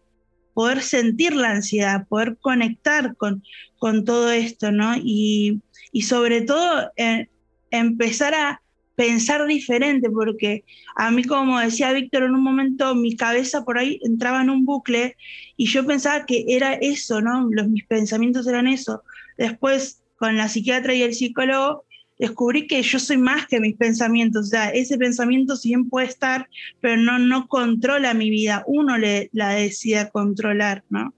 poder 0.53 0.83
sentir 0.83 1.35
la 1.35 1.51
ansiedad, 1.51 2.07
poder 2.09 2.37
conectar 2.41 3.17
con, 3.17 3.43
con 3.79 4.05
todo 4.05 4.31
esto, 4.31 4.73
¿no? 4.73 4.97
Y, 4.97 5.63
y 5.93 6.03
sobre 6.03 6.43
todo 6.43 6.91
eh, 6.97 7.29
empezar 7.71 8.35
a, 8.35 8.63
pensar 8.99 9.47
diferente, 9.47 10.11
porque 10.11 10.65
a 10.97 11.13
mí, 11.13 11.23
como 11.23 11.61
decía 11.61 11.93
Víctor, 11.93 12.25
en 12.25 12.35
un 12.35 12.43
momento 12.43 12.97
mi 12.97 13.15
cabeza 13.15 13.65
por 13.65 13.79
ahí 13.79 14.01
entraba 14.03 14.43
en 14.43 14.51
un 14.51 14.65
bucle 14.65 15.15
y 15.57 15.67
yo 15.67 15.87
pensaba 15.87 16.27
que 16.27 16.45
era 16.49 16.75
eso, 16.75 17.21
¿no? 17.21 17.47
Los, 17.49 17.69
mis 17.69 17.87
pensamientos 17.87 18.49
eran 18.49 18.67
eso. 18.67 19.05
Después, 19.37 20.03
con 20.17 20.37
la 20.37 20.49
psiquiatra 20.49 20.95
y 20.95 21.03
el 21.03 21.15
psicólogo, 21.15 21.85
descubrí 22.19 22.67
que 22.67 22.83
yo 22.83 22.99
soy 22.99 23.19
más 23.19 23.47
que 23.47 23.61
mis 23.61 23.77
pensamientos, 23.77 24.47
o 24.47 24.51
sea, 24.51 24.71
ese 24.71 24.99
pensamiento 24.99 25.55
sí 25.55 25.69
bien 25.69 25.89
puede 25.89 26.09
estar, 26.09 26.49
pero 26.81 26.97
no, 26.97 27.21
no 27.21 27.47
controla 27.47 28.15
mi 28.15 28.31
vida, 28.31 28.65
uno 28.67 28.99
le, 28.99 29.31
la 29.33 29.51
decide 29.51 30.11
controlar, 30.11 30.83
¿no? 30.91 31.15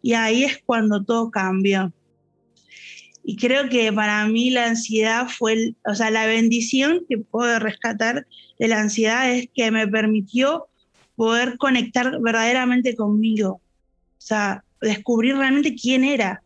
Y 0.00 0.14
ahí 0.14 0.44
es 0.44 0.62
cuando 0.64 1.04
todo 1.04 1.30
cambió. 1.30 1.92
Y 3.30 3.36
creo 3.36 3.68
que 3.68 3.92
para 3.92 4.26
mí 4.26 4.50
la 4.50 4.66
ansiedad 4.66 5.28
fue, 5.28 5.76
o 5.86 5.94
sea, 5.94 6.10
la 6.10 6.26
bendición 6.26 7.02
que 7.08 7.18
puedo 7.18 7.60
rescatar 7.60 8.26
de 8.58 8.66
la 8.66 8.80
ansiedad 8.80 9.30
es 9.30 9.48
que 9.54 9.70
me 9.70 9.86
permitió 9.86 10.66
poder 11.14 11.56
conectar 11.56 12.20
verdaderamente 12.20 12.96
conmigo. 12.96 13.50
O 13.52 13.60
sea, 14.20 14.64
descubrir 14.80 15.36
realmente 15.36 15.76
quién 15.76 16.02
era 16.02 16.42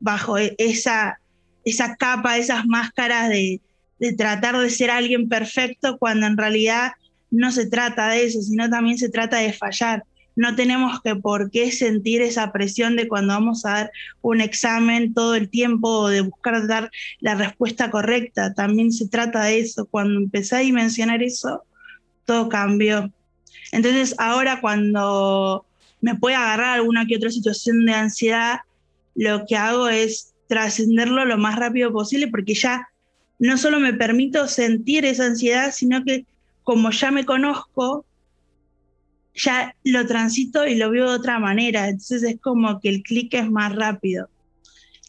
bajo 0.00 0.36
e-, 0.36 0.56
esa, 0.58 1.20
esa 1.64 1.94
capa, 1.94 2.38
esas 2.38 2.66
máscaras 2.66 3.28
de, 3.28 3.60
de 4.00 4.12
tratar 4.14 4.58
de 4.58 4.70
ser 4.70 4.90
alguien 4.90 5.28
perfecto 5.28 5.96
cuando 5.96 6.26
en 6.26 6.36
realidad 6.36 6.90
no 7.30 7.52
se 7.52 7.66
trata 7.66 8.08
de 8.08 8.24
eso, 8.24 8.42
sino 8.42 8.68
también 8.68 8.98
se 8.98 9.10
trata 9.10 9.36
de 9.36 9.52
fallar 9.52 10.02
no 10.36 10.54
tenemos 10.54 11.00
que 11.00 11.16
por 11.16 11.50
qué 11.50 11.72
sentir 11.72 12.20
esa 12.20 12.52
presión 12.52 12.94
de 12.94 13.08
cuando 13.08 13.32
vamos 13.32 13.64
a 13.64 13.70
dar 13.70 13.92
un 14.20 14.42
examen 14.42 15.14
todo 15.14 15.34
el 15.34 15.48
tiempo 15.48 16.08
de 16.08 16.20
buscar 16.20 16.66
dar 16.66 16.90
la 17.20 17.34
respuesta 17.34 17.90
correcta. 17.90 18.52
También 18.52 18.92
se 18.92 19.08
trata 19.08 19.44
de 19.44 19.60
eso. 19.60 19.86
Cuando 19.86 20.20
empecé 20.20 20.56
a 20.56 20.60
dimensionar 20.60 21.22
eso, 21.22 21.64
todo 22.26 22.50
cambió. 22.50 23.10
Entonces 23.72 24.14
ahora 24.18 24.60
cuando 24.60 25.64
me 26.02 26.14
puede 26.14 26.36
agarrar 26.36 26.74
alguna 26.74 27.06
que 27.06 27.16
otra 27.16 27.30
situación 27.30 27.86
de 27.86 27.94
ansiedad, 27.94 28.60
lo 29.14 29.46
que 29.46 29.56
hago 29.56 29.88
es 29.88 30.34
trascenderlo 30.48 31.24
lo 31.24 31.38
más 31.38 31.56
rápido 31.56 31.90
posible 31.92 32.28
porque 32.28 32.54
ya 32.54 32.88
no 33.38 33.56
solo 33.56 33.80
me 33.80 33.94
permito 33.94 34.46
sentir 34.48 35.06
esa 35.06 35.24
ansiedad, 35.24 35.72
sino 35.72 36.04
que 36.04 36.26
como 36.62 36.90
ya 36.90 37.10
me 37.10 37.24
conozco, 37.24 38.04
ya 39.36 39.74
lo 39.84 40.06
transito 40.06 40.66
y 40.66 40.74
lo 40.74 40.90
veo 40.90 41.10
de 41.10 41.16
otra 41.16 41.38
manera. 41.38 41.88
Entonces 41.88 42.22
es 42.22 42.40
como 42.40 42.80
que 42.80 42.88
el 42.88 43.02
clic 43.02 43.34
es 43.34 43.50
más 43.50 43.74
rápido. 43.74 44.28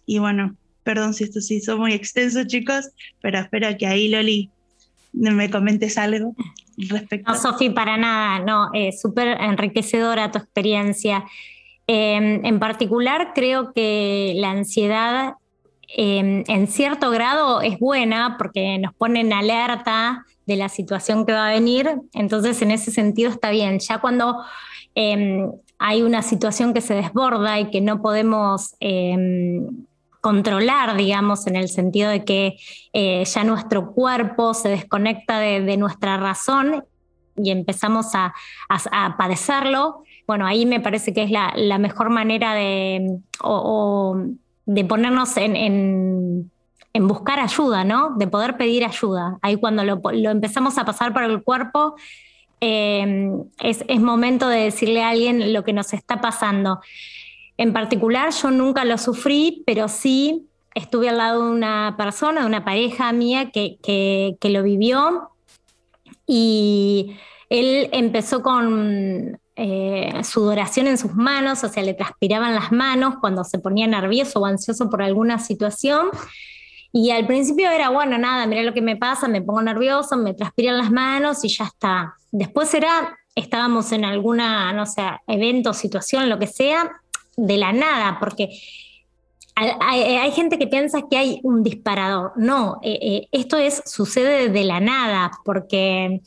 Y 0.06 0.20
bueno, 0.20 0.56
Perdón 0.88 1.14
si 1.14 1.26
esto 1.26 1.42
se 1.42 1.56
hizo 1.56 1.78
muy 1.78 1.92
extenso, 1.92 2.46
chicos, 2.46 2.92
pero 3.22 3.40
espero 3.40 3.68
que 3.78 3.86
ahí, 3.86 4.08
Loli, 4.08 4.50
me 5.12 5.50
comentes 5.50 5.98
algo 5.98 6.34
respecto. 6.78 7.30
No, 7.30 7.38
Sofi, 7.38 7.72
para 7.72 7.98
nada, 7.98 8.40
no, 8.40 8.70
es 8.74 9.02
súper 9.02 9.38
enriquecedora 9.42 10.32
tu 10.32 10.38
experiencia. 10.38 11.26
Em, 11.88 12.40
en 12.46 12.60
particular, 12.60 13.34
creo 13.36 13.74
que 13.74 14.32
la 14.38 14.52
ansiedad 14.52 15.34
em, 15.90 16.46
en 16.48 16.68
cierto 16.68 17.12
grado 17.12 17.60
es 17.60 17.78
buena 17.80 18.38
porque 18.38 18.78
nos 18.78 18.94
pone 18.94 19.20
en 19.20 19.34
alerta 19.34 20.26
de 20.48 20.56
la 20.56 20.70
situación 20.70 21.26
que 21.26 21.34
va 21.34 21.50
a 21.50 21.52
venir, 21.52 22.02
entonces 22.14 22.62
en 22.62 22.72
ese 22.72 22.90
sentido 22.90 23.30
está 23.30 23.52
bien. 23.52 23.80
Ya 23.80 24.00
cuando 24.00 24.38
em, 24.96 25.52
hay 25.78 26.02
una 26.02 26.24
situación 26.24 26.74
que 26.74 26.82
se 26.82 26.96
desborda 26.96 27.60
y 27.60 27.70
que 27.70 27.82
no 27.82 28.02
podemos 28.02 28.76
controlar, 30.22 30.98
digamos, 30.98 31.48
en 31.48 31.56
el 31.56 31.70
sentido 31.70 32.10
de 32.10 32.26
que 32.26 32.58
eh, 32.94 33.24
ya 33.24 33.44
nuestro 33.44 33.92
cuerpo 33.92 34.54
se 34.54 34.70
desconecta 34.70 35.40
de, 35.40 35.78
nuestra 35.78 36.18
razón 36.18 36.84
y 37.36 37.52
empezamos 37.52 38.08
a, 38.14 38.34
padecerlo, 39.18 40.04
bueno, 40.26 40.46
ahí 40.46 40.66
me 40.66 40.80
parece 40.80 41.14
que 41.14 41.24
es 41.24 41.32
la, 41.32 41.78
mejor 41.78 42.10
manera 42.10 42.56
de, 42.56 43.20
de 44.66 44.86
ponernos 44.86 45.38
en, 45.38 46.52
buscar 46.94 47.40
ayuda, 47.40 47.84
¿no? 47.84 48.16
De 48.18 48.28
poder 48.28 48.58
pedir 48.58 48.84
ayuda. 48.84 49.38
Ahí 49.42 49.58
cuando 49.58 49.84
lo, 49.84 50.02
empezamos 50.30 50.78
a 50.78 50.86
pasar 50.86 51.14
por 51.14 51.24
el 51.24 51.44
cuerpo, 51.44 51.96
eh, 52.60 53.30
es, 53.60 53.86
es 53.88 54.00
momento 54.00 54.50
de 54.50 54.60
decirle 54.60 55.04
a 55.04 55.10
alguien 55.10 55.54
lo 55.54 55.64
que 55.64 55.74
nos 55.74 55.94
está 55.94 56.22
pasando. 56.22 56.80
En 57.58 57.74
particular, 57.74 58.32
yo 58.32 58.52
nunca 58.52 58.86
lo 58.86 58.98
sufrí, 58.98 59.64
pero 59.66 59.88
sí 59.88 60.48
estuve 60.78 61.10
al 61.10 61.18
lado 61.18 61.46
de 61.46 61.52
una 61.52 61.96
persona, 61.98 62.42
de 62.42 62.48
una 62.48 62.64
pareja 62.64 63.12
mía 63.12 63.50
que, 63.52 64.38
lo 64.42 64.64
vivió 64.64 65.32
y 66.28 67.18
él 67.50 67.90
empezó 67.94 68.44
con 68.44 69.40
eh, 69.56 70.22
sudoración 70.24 70.86
en 70.88 71.00
sus 71.00 71.16
manos, 71.16 71.64
o 71.64 71.70
sea, 71.70 71.82
le 71.82 71.96
transpiraban 71.96 72.54
las 72.54 72.72
manos 72.72 73.16
cuando 73.20 73.44
se 73.44 73.58
ponía 73.58 73.88
nervioso 73.88 74.40
o 74.40 74.46
ansioso 74.46 74.90
por 74.90 75.02
alguna 75.02 75.40
situación. 75.40 76.10
Y 76.92 77.12
al 77.12 77.28
principio 77.28 77.70
era, 77.70 77.90
bueno, 77.90 78.18
nada, 78.18 78.46
mira 78.48 78.64
lo 78.64 78.74
que 78.74 78.82
me 78.82 78.96
pasa, 78.96 79.28
me 79.28 79.42
pongo 79.42 79.62
nervioso, 79.62 80.18
me 80.18 80.34
transpiran 80.34 80.78
las 80.78 80.92
manos 80.92 81.44
y 81.44 81.50
ya 81.50 81.66
está. 81.66 82.16
Después 82.32 82.74
era, 82.74 83.18
estábamos 83.36 83.92
en 83.92 84.06
alguna, 84.06 84.72
no 84.74 84.86
sé, 84.86 85.04
evento, 85.28 85.74
situación, 85.74 86.30
lo 86.30 86.40
que 86.40 86.48
sea, 86.48 86.90
de 87.36 87.58
la 87.58 87.72
nada, 87.72 88.18
porque 88.20 88.50
hay, 89.80 90.32
gente 90.32 90.58
que 90.60 90.68
piensa 90.68 91.04
que 91.10 91.18
hay 91.18 91.40
un 91.44 91.64
disparador. 91.64 92.34
No, 92.36 92.80
eh, 92.84 93.00
eh, 93.02 93.28
esto 93.32 93.58
es, 93.58 93.82
sucede 93.86 94.50
de 94.50 94.64
la 94.64 94.80
nada, 94.80 95.32
porque, 95.44 96.22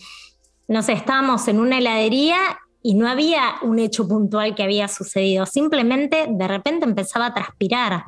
no 0.68 0.82
sé, 0.82 0.92
estábamos 0.92 1.46
en 1.48 1.60
una 1.60 1.78
heladería 1.78 2.38
y 2.82 2.94
no 2.94 3.08
había 3.08 3.56
un 3.62 3.78
hecho 3.78 4.08
puntual 4.08 4.54
que 4.54 4.62
había 4.62 4.88
sucedido, 4.88 5.46
simplemente 5.46 6.26
de 6.28 6.48
repente 6.48 6.86
empezaba 6.86 7.26
a 7.26 7.34
transpirar. 7.34 8.04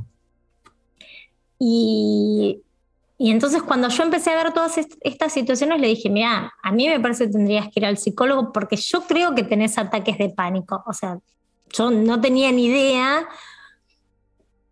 Y, 1.64 2.60
entonces 3.18 3.62
cuando 3.62 3.88
yo 3.88 4.02
empecé 4.02 4.30
a 4.30 4.42
ver 4.42 4.52
todas 4.52 4.80
estas 5.00 5.32
situaciones, 5.32 5.80
le 5.80 5.86
dije, 5.86 6.10
mira, 6.10 6.52
a 6.60 6.72
mí 6.72 6.88
me 6.88 6.98
parece 6.98 7.26
que 7.26 7.32
tendrías 7.32 7.66
que 7.66 7.78
ir 7.78 7.86
al 7.86 7.96
psicólogo 7.96 8.52
porque 8.52 8.74
yo 8.74 9.02
creo 9.02 9.32
que 9.36 9.44
tenés 9.44 9.78
ataques 9.78 10.18
de 10.18 10.30
pánico. 10.30 10.82
O 10.86 10.92
sea, 10.92 11.18
yo 11.70 11.92
no 11.92 12.20
tenía 12.20 12.50
ni 12.50 12.64
idea, 12.64 13.28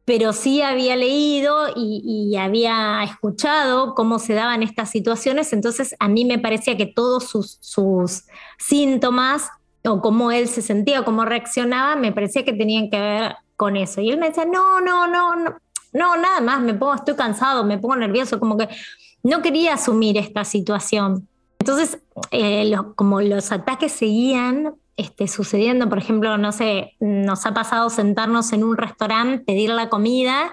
pero 0.04 0.32
sí 0.32 0.62
había 0.62 0.96
leído 0.96 1.68
y, 1.76 2.34
había 2.36 3.04
escuchado 3.04 3.94
cómo 3.94 4.18
se 4.18 4.34
daban 4.34 4.64
estas 4.64 4.90
situaciones, 4.90 5.52
entonces 5.52 5.94
a 6.00 6.08
mí 6.08 6.24
me 6.24 6.40
parecía 6.40 6.76
que 6.76 6.86
todos 6.86 7.28
sus, 7.28 8.24
síntomas 8.58 9.48
o 9.84 10.00
cómo 10.00 10.32
él 10.32 10.48
se 10.48 10.62
sentía, 10.62 11.04
cómo 11.04 11.24
reaccionaba, 11.24 11.94
me 11.94 12.10
parecía 12.10 12.44
que 12.44 12.52
tenían 12.52 12.90
que 12.90 12.98
ver 12.98 13.36
con 13.54 13.76
eso. 13.76 14.00
Y 14.00 14.10
él 14.10 14.18
me 14.18 14.28
decía, 14.28 14.44
no, 14.44 14.80
no, 14.80 15.06
no, 15.06 15.36
no, 15.36 15.56
no, 15.92 16.16
nada 16.16 16.40
más, 16.40 16.60
me 16.60 16.74
pongo, 16.74 16.94
estoy 16.94 17.14
cansado, 17.14 17.64
me 17.64 17.78
pongo 17.78 17.96
nervioso, 17.96 18.38
como 18.38 18.56
que 18.56 18.68
no 19.22 19.42
quería 19.42 19.74
asumir 19.74 20.16
esta 20.16 20.44
situación. 20.44 21.28
Entonces, 21.58 21.98
eh, 22.30 22.74
como 22.96 23.20
los 23.20 23.52
ataques 23.52 23.92
seguían, 23.92 24.74
este, 25.00 25.28
sucediendo. 25.28 25.88
Por 25.88 25.96
ejemplo, 25.96 26.36
no 26.36 26.52
sé, 26.52 26.94
nos 27.00 27.46
ha 27.46 27.54
pasado 27.54 27.88
sentarnos 27.88 28.52
en 28.52 28.62
un 28.62 28.76
restaurante, 28.76 29.42
pedir 29.42 29.70
la 29.70 29.88
comida, 29.88 30.52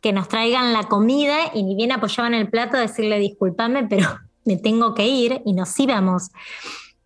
que 0.00 0.14
nos 0.14 0.28
traigan 0.28 0.72
la 0.72 0.84
comida 0.84 1.36
y 1.52 1.62
ni 1.62 1.76
bien 1.76 1.92
apoyaban 1.92 2.32
el 2.32 2.48
plato, 2.48 2.78
decirle 2.78 3.18
discúlpame, 3.18 3.84
pero 3.84 4.08
me 4.46 4.56
tengo 4.56 4.94
que 4.94 5.06
ir 5.06 5.42
y 5.44 5.52
nos 5.52 5.78
íbamos. 5.78 6.30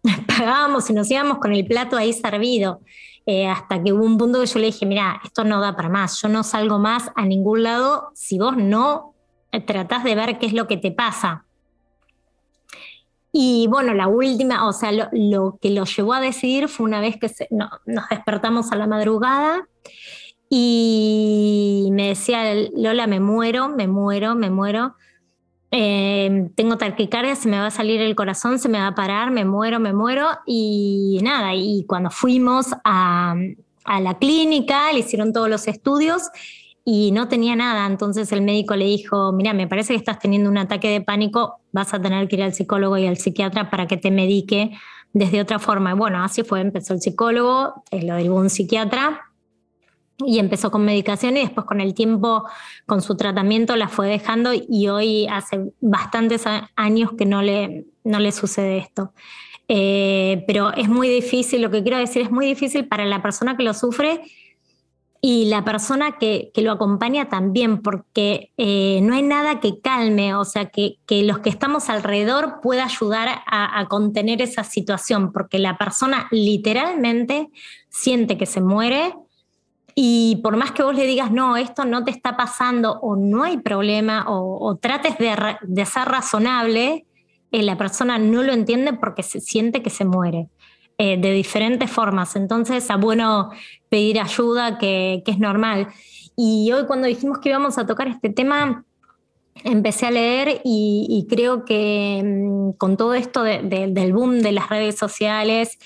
Pagábamos 0.29 0.89
y 0.89 0.93
nos 0.93 1.11
íbamos 1.11 1.39
con 1.39 1.53
el 1.53 1.67
plato 1.67 1.97
ahí 1.97 2.13
servido. 2.13 2.81
Eh, 3.27 3.49
hasta 3.49 3.83
que 3.83 3.93
hubo 3.93 4.05
un 4.05 4.17
punto 4.17 4.41
que 4.41 4.47
yo 4.47 4.61
le 4.61 4.67
dije, 4.67 4.87
mira, 4.87 5.21
esto 5.25 5.43
no 5.43 5.61
da 5.61 5.75
para 5.75 5.89
más, 5.89 6.23
yo 6.23 6.29
no 6.29 6.45
salgo 6.45 6.79
más 6.79 7.11
a 7.17 7.25
ningún 7.25 7.65
lado 7.65 8.13
si 8.15 8.39
vos 8.39 8.57
no 8.57 9.15
tratás 9.67 10.05
de 10.05 10.15
ver 10.15 10.39
qué 10.39 10.47
es 10.47 10.53
lo 10.53 10.69
que 10.69 10.77
te 10.77 10.93
pasa. 10.93 11.45
Y 13.33 13.67
bueno, 13.69 13.93
la 13.93 14.09
última, 14.09 14.67
o 14.67 14.73
sea, 14.73 14.93
lo, 14.93 15.59
que 15.61 15.71
lo 15.71 15.85
llevó 15.85 16.15
a 16.15 16.21
decidir 16.21 16.69
fue 16.69 16.87
una 16.87 17.01
vez 17.01 17.19
que 17.19 17.31
nos 17.51 18.09
despertamos 18.09 18.73
a 18.73 18.77
la 18.77 18.87
madrugada 18.87 19.69
y 20.49 21.91
me 21.93 22.09
decía, 22.09 22.55
Lola, 22.75 23.07
me 23.07 23.21
muero, 23.21 23.69
me 23.69 23.89
muero, 23.89 24.35
me 24.37 24.49
muero. 24.49 24.95
Eh, 25.71 26.49
tengo 26.55 26.79
taquicardia, 26.79 27.35
se 27.35 27.49
me 27.49 27.59
va 27.59 27.67
a 27.67 27.71
salir 27.71 28.01
el 28.01 28.15
corazón, 28.15 28.59
se 28.59 28.69
me 28.69 28.79
va 28.79 28.89
a 28.89 28.95
parar, 28.95 29.31
me 29.31 29.45
muero, 29.45 29.81
me 29.81 29.93
muero. 29.93 30.29
Y 30.47 31.19
nada, 31.23 31.55
y 31.55 31.85
cuando 31.87 32.11
fuimos 32.11 32.69
a, 32.85 33.35
la 34.01 34.19
clínica, 34.19 34.93
le 34.93 35.01
hicieron 35.01 35.33
todos 35.33 35.49
los 35.49 35.69
estudios 35.69 36.31
y 36.85 37.11
no 37.13 37.29
tenía 37.29 37.57
nada. 37.57 37.87
Entonces 37.87 38.33
el 38.33 38.43
médico 38.43 38.77
le 38.77 38.87
dijo, 38.87 39.33
mira, 39.33 39.53
me 39.53 39.67
parece 39.67 39.93
que 39.93 39.99
estás 39.99 40.19
teniendo 40.19 40.51
un 40.51 40.59
ataque 40.59 40.89
de 40.89 41.01
pánico, 41.01 41.61
vas 41.73 41.95
a 41.95 42.01
tener 42.01 42.27
que 42.29 42.37
ir 42.37 42.43
al 42.43 42.55
psicólogo 42.55 42.97
y 42.99 43.07
al 43.07 43.17
psiquiatra 43.17 43.71
para 43.71 43.87
que 43.87 43.97
te 43.97 44.11
medique 44.11 44.73
desde 45.13 45.41
otra 45.41 45.59
forma. 45.59 45.95
bueno, 45.95 46.23
así 46.23 46.43
fue, 46.43 46.61
empezó 46.61 46.95
el 46.95 47.01
psicólogo, 47.01 47.83
eh, 47.91 48.03
lo 48.03 48.17
derivó 48.17 48.37
un 48.37 48.51
psiquiatra 48.51 49.26
y 50.25 50.39
empezó 50.39 50.71
con 50.71 50.85
medicación 50.85 51.37
y 51.37 51.41
después 51.41 51.67
con 51.67 51.81
el 51.81 51.95
tiempo, 51.95 52.45
con 52.87 53.03
su 53.03 53.17
tratamiento, 53.17 53.77
la 53.77 53.89
fue 53.89 54.09
dejando 54.09 54.53
y 54.55 54.89
hoy 54.89 55.27
hace 55.27 55.73
bastantes 55.81 56.45
años 56.75 57.13
que 57.19 57.27
no 57.27 57.43
le, 57.43 57.87
no 58.05 58.19
le 58.19 58.33
sucede 58.33 58.79
esto. 58.79 59.13
Eh, 59.69 60.45
pero 60.47 60.73
es 60.73 60.89
muy 60.89 61.09
difícil, 61.09 61.61
lo 61.61 61.71
que 61.71 61.83
quiero 61.83 61.99
decir 61.99 62.23
es 62.23 62.31
muy 62.31 62.47
difícil 62.47 62.87
para 62.87 63.05
la 63.05 63.21
persona 63.21 63.57
que 63.57 63.65
lo 63.65 63.75
sufre 63.75 64.23
y 65.21 65.47
la 65.47 65.65
persona 65.65 66.19
que, 66.19 66.53
lo 66.57 66.71
acompaña 66.71 67.29
también, 67.29 67.83
porque 67.83 68.53
eh, 68.57 69.01
no 69.03 69.15
hay 69.15 69.23
nada 69.23 69.59
que 69.59 69.81
calme, 69.81 70.37
o 70.37 70.45
sea, 70.45 70.67
que, 70.67 70.99
los 71.09 71.41
que 71.41 71.49
estamos 71.49 71.89
alrededor 71.89 72.61
pueda 72.63 72.85
ayudar 72.85 73.43
a, 73.47 73.87
contener 73.89 74.41
esa 74.41 74.63
situación, 74.63 75.33
porque 75.33 75.59
la 75.59 75.79
persona 75.79 76.29
literalmente 76.31 77.49
siente 77.89 78.39
que 78.39 78.47
se 78.47 78.61
muere 78.61 79.15
y 79.99 80.37
por 80.43 80.59
más 80.59 80.73
que 80.73 80.83
vos 80.83 80.95
le 80.95 81.07
digas, 81.07 81.33
no, 81.33 81.57
esto 81.57 81.87
no 81.87 82.05
te 82.05 82.11
está 82.11 82.37
pasando 82.37 83.01
o 83.01 83.17
no 83.17 83.45
hay 83.45 83.57
problema 83.57 84.27
o, 84.29 84.77
trates 84.77 85.17
de, 85.17 85.35
de, 85.63 85.87
ser 85.87 86.05
razonable, 86.05 87.07
eh, 87.51 87.63
la 87.63 87.79
persona 87.79 88.19
no 88.19 88.43
lo 88.43 88.53
entiende 88.53 88.93
porque 88.93 89.23
se 89.23 89.41
siente 89.41 89.83
que 89.83 89.89
se 89.91 90.05
muere. 90.05 90.51
Eh, 90.99 91.19
de 91.19 91.31
diferentes 91.33 91.91
formas. 91.91 92.37
Entonces, 92.37 92.89
es 92.89 92.97
bueno 92.99 93.51
pedir 93.91 94.19
ayuda, 94.19 94.79
que, 94.79 95.23
es 95.27 95.39
normal. 95.39 95.89
Y 96.37 96.73
hoy 96.73 96.87
cuando 96.87 97.07
dijimos 97.07 97.39
que 97.39 97.51
íbamos 97.51 97.77
a 97.77 97.87
tocar 97.87 98.09
este 98.09 98.31
tema, 98.31 98.87
empecé 99.63 100.07
a 100.07 100.11
leer 100.11 100.63
y, 100.65 101.27
creo 101.29 101.67
que 101.67 102.23
mm, 102.25 102.79
con 102.79 102.97
todo 102.97 103.13
esto 103.13 103.43
del 103.43 104.13
boom 104.15 104.41
de 104.41 104.53
las 104.53 104.71
redes 104.71 104.97
sociales, 104.97 105.79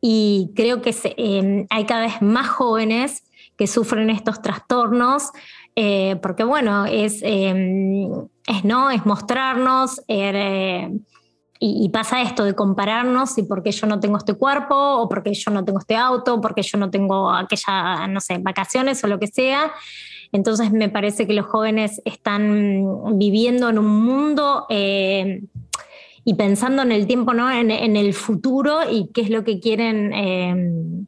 y 0.00 0.50
creo 0.54 0.80
que 0.80 0.94
em, 1.16 1.66
hay 1.68 1.84
cada 1.84 2.02
vez 2.02 2.22
más 2.22 2.48
jóvenes 2.48 3.24
que 3.56 3.66
sufren 3.66 4.10
estos 4.10 4.42
trastornos, 4.42 5.30
eh, 5.76 6.16
porque 6.22 6.44
bueno, 6.44 6.86
es, 6.86 7.20
em, 7.22 8.10
es, 8.46 8.64
¿no? 8.64 8.90
es 8.90 9.06
mostrarnos, 9.06 10.02
eh, 10.08 10.90
y, 11.64 11.88
pasa 11.90 12.22
esto 12.22 12.42
de 12.42 12.54
compararnos 12.54 13.38
y 13.38 13.44
por 13.44 13.62
qué 13.62 13.70
yo 13.70 13.86
no 13.86 14.00
tengo 14.00 14.16
este 14.16 14.34
cuerpo, 14.34 14.74
o 14.74 15.08
por 15.08 15.22
qué 15.22 15.32
yo 15.32 15.52
no 15.52 15.64
tengo 15.64 15.78
este 15.78 15.94
auto, 15.94 16.40
porque 16.40 16.62
yo 16.62 16.76
no 16.76 16.90
tengo 16.90 17.30
aquella, 17.30 18.08
no 18.08 18.20
sé, 18.20 18.38
vacaciones 18.38 19.04
o 19.04 19.06
lo 19.06 19.20
que 19.20 19.28
sea. 19.28 19.72
Entonces 20.32 20.72
me 20.72 20.88
parece 20.88 21.24
que 21.24 21.34
los 21.34 21.46
jóvenes 21.46 22.02
están 22.04 23.16
viviendo 23.16 23.68
en 23.68 23.78
un 23.78 23.86
mundo 23.86 24.66
eh, 24.70 25.44
y 26.24 26.34
pensando 26.34 26.82
en 26.82 26.90
el 26.90 27.06
tiempo, 27.06 27.32
¿no? 27.32 27.48
En, 27.48 27.70
el 27.70 28.12
futuro 28.12 28.80
y 28.90 29.10
qué 29.14 29.20
es 29.20 29.30
lo 29.30 29.44
que 29.44 29.60
quieren 29.60 30.12
eh, 30.12 31.04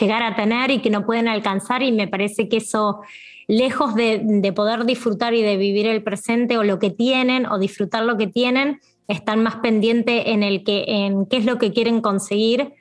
llegar 0.00 0.22
a 0.22 0.36
tener 0.36 0.70
y 0.70 0.80
que 0.80 0.90
no 0.90 1.06
pueden 1.06 1.28
alcanzar. 1.28 1.82
Y 1.82 1.92
me 1.92 2.08
parece 2.08 2.48
que 2.48 2.58
eso 2.58 3.00
lejos 3.48 3.94
de, 3.94 4.52
poder 4.54 4.84
disfrutar 4.84 5.34
y 5.34 5.42
de 5.42 5.56
vivir 5.56 5.86
el 5.86 6.02
presente 6.02 6.58
o 6.58 6.64
lo 6.64 6.78
que 6.78 6.90
tienen 6.90 7.46
o 7.46 7.58
disfrutar 7.58 8.04
lo 8.04 8.16
que 8.16 8.26
tienen, 8.26 8.80
están 9.08 9.42
más 9.42 9.56
pendientes 9.56 10.24
en, 10.26 10.42
el 10.42 10.64
que, 10.64 10.84
en 10.86 11.26
qué 11.26 11.36
es 11.36 11.44
lo 11.44 11.58
que 11.58 11.72
quieren 11.72 12.00
conseguir 12.00 12.74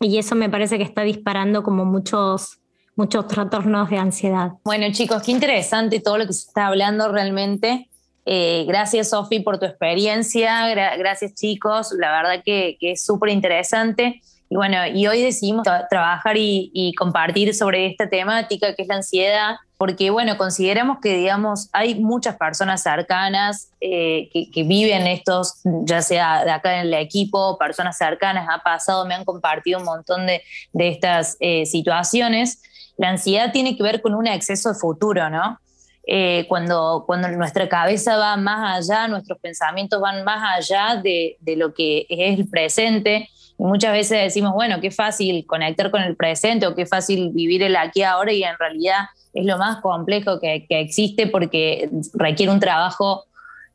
y 0.00 0.18
eso 0.18 0.34
me 0.34 0.48
parece 0.48 0.78
que 0.78 0.84
está 0.84 1.02
disparando 1.02 1.62
como 1.62 1.84
muchos, 1.84 2.58
muchos 2.96 3.26
trastornos 3.28 3.90
de 3.90 3.98
ansiedad. 3.98 4.52
Bueno 4.64 4.86
chicos, 4.90 5.22
qué 5.22 5.30
interesante 5.30 6.00
todo 6.00 6.18
lo 6.18 6.26
que 6.26 6.32
se 6.32 6.48
está 6.48 6.66
hablando 6.66 7.10
realmente. 7.12 7.88
Eh, 8.26 8.64
gracias 8.66 9.10
Sofi 9.10 9.40
por 9.40 9.58
tu 9.58 9.66
experiencia, 9.66 10.68
gracias 10.96 11.34
chicos, 11.34 11.92
la 11.96 12.10
verdad 12.10 12.42
que, 12.44 12.76
que 12.80 12.92
es 12.92 13.04
súper 13.04 13.30
interesante. 13.30 14.20
Y 14.52 14.56
bueno, 14.56 14.84
y 14.84 15.06
hoy 15.06 15.22
decidimos 15.22 15.64
trabajar 15.88 16.36
y, 16.36 16.92
compartir 16.98 17.54
sobre 17.54 17.86
esta 17.86 18.08
temática 18.10 18.74
que 18.74 18.82
es 18.82 18.88
la 18.88 18.96
ansiedad, 18.96 19.54
porque 19.78 20.10
bueno, 20.10 20.36
consideramos 20.36 20.98
que, 21.00 21.16
digamos, 21.16 21.68
hay 21.72 21.94
muchas 21.94 22.36
personas 22.36 22.82
cercanas 22.82 23.70
eh, 23.80 24.28
que, 24.32 24.64
viven 24.64 25.06
estos, 25.06 25.60
ya 25.84 26.02
sea 26.02 26.44
de 26.44 26.50
acá 26.50 26.80
en 26.80 26.88
el 26.88 26.94
equipo, 26.94 27.56
personas 27.58 27.96
cercanas, 27.96 28.48
ha 28.50 28.58
pasado, 28.64 29.06
me 29.06 29.14
han 29.14 29.24
compartido 29.24 29.78
un 29.78 29.84
montón 29.84 30.26
de, 30.26 30.42
de 30.72 30.88
estas 30.88 31.36
eh, 31.38 31.64
situaciones. 31.64 32.60
La 32.96 33.10
ansiedad 33.10 33.52
tiene 33.52 33.76
que 33.76 33.84
ver 33.84 34.02
con 34.02 34.16
un 34.16 34.26
exceso 34.26 34.72
de 34.72 34.74
futuro, 34.74 35.30
¿no? 35.30 35.60
Eh, 36.08 36.46
cuando, 36.48 37.04
cuando 37.06 37.28
nuestra 37.28 37.68
cabeza 37.68 38.16
va 38.16 38.36
más 38.36 38.78
allá, 38.78 39.06
nuestros 39.06 39.38
pensamientos 39.38 40.00
van 40.00 40.24
más 40.24 40.56
allá 40.56 41.00
de, 41.00 41.36
de 41.38 41.54
lo 41.54 41.72
que 41.72 42.06
es 42.08 42.36
el 42.36 42.48
presente, 42.48 43.28
muchas 43.68 43.92
veces 43.92 44.22
decimos, 44.22 44.52
bueno, 44.52 44.80
qué 44.80 44.90
fácil 44.90 45.46
conectar 45.46 45.90
con 45.90 46.02
el 46.02 46.16
presente 46.16 46.66
o 46.66 46.74
qué 46.74 46.86
fácil 46.86 47.30
vivir 47.32 47.62
el 47.62 47.76
aquí 47.76 48.02
ahora 48.02 48.32
y 48.32 48.42
en 48.42 48.56
realidad 48.58 49.06
es 49.34 49.44
lo 49.44 49.58
más 49.58 49.80
complejo 49.80 50.40
que, 50.40 50.66
existe 50.68 51.26
porque 51.26 51.90
requiere 52.14 52.52
un 52.52 52.60
trabajo 52.60 53.24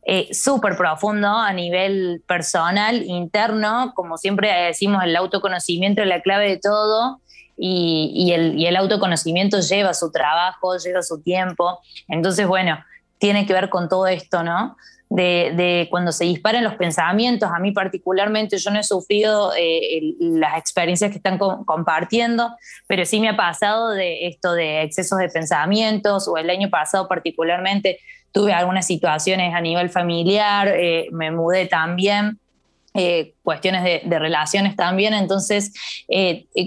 eh, 0.04 0.34
súper 0.34 0.75
profundo 0.75 1.27
a 1.27 1.54
nivel 1.54 2.24
personal, 2.27 3.04
interno, 3.04 3.94
como 3.96 4.18
siempre 4.18 4.51
decimos, 4.68 5.04
el 5.04 5.15
autoconocimiento 5.15 6.01
es 6.01 6.08
la 6.08 6.22
clave 6.22 6.50
de 6.50 6.58
todo 6.58 7.22
y, 7.58 8.32
el, 8.34 8.60
y 8.60 8.68
el 8.68 8.75
autoconocimiento 8.75 9.60
lleva 9.62 9.94
su 9.94 10.12
trabajo, 10.12 10.77
lleva 10.77 11.01
su 11.01 11.22
tiempo. 11.22 11.80
Entonces, 12.08 12.48
bueno, 12.48 12.77
tiene 13.18 13.46
que 13.46 13.54
ver 13.54 13.70
con 13.70 13.88
todo 13.88 14.08
esto, 14.08 14.44
¿no? 14.44 14.75
De, 15.09 15.88
cuando 15.89 16.12
se 16.12 16.25
disparan 16.25 16.63
los 16.63 16.75
pensamientos. 16.75 17.50
A 17.53 17.59
mí 17.59 17.71
particularmente 17.71 18.57
yo 18.57 18.71
no 18.71 18.79
he 18.79 18.83
sufrido 18.83 19.53
eh, 19.57 20.15
las 20.19 20.57
experiencias 20.57 21.12
que 21.12 21.17
están 21.17 21.38
compartiendo, 21.38 22.55
pero 22.88 23.05
sí 23.05 23.19
me 23.19 23.29
ha 23.29 23.38
pasado 23.38 23.89
de 23.89 24.27
esto 24.27 24.53
de 24.53 24.81
excesos 24.83 25.19
de 25.19 25.29
pensamientos 25.29 26.27
o 26.27 26.38
el 26.38 26.50
año 26.50 26.69
pasado 26.69 27.07
particularmente 27.07 28.00
tuve 28.31 28.53
algunas 28.53 28.85
situaciones 28.85 29.53
a 29.53 29.62
nivel 29.62 29.89
familiar, 29.89 30.67
eh, 30.67 31.07
me 31.12 31.31
mudé 31.31 31.67
también. 31.67 32.39
Eh, 32.97 33.33
cuestiones 33.43 33.83
de, 33.83 34.19
relaciones 34.19 34.77
también, 34.77 35.13
entonces 35.13 35.74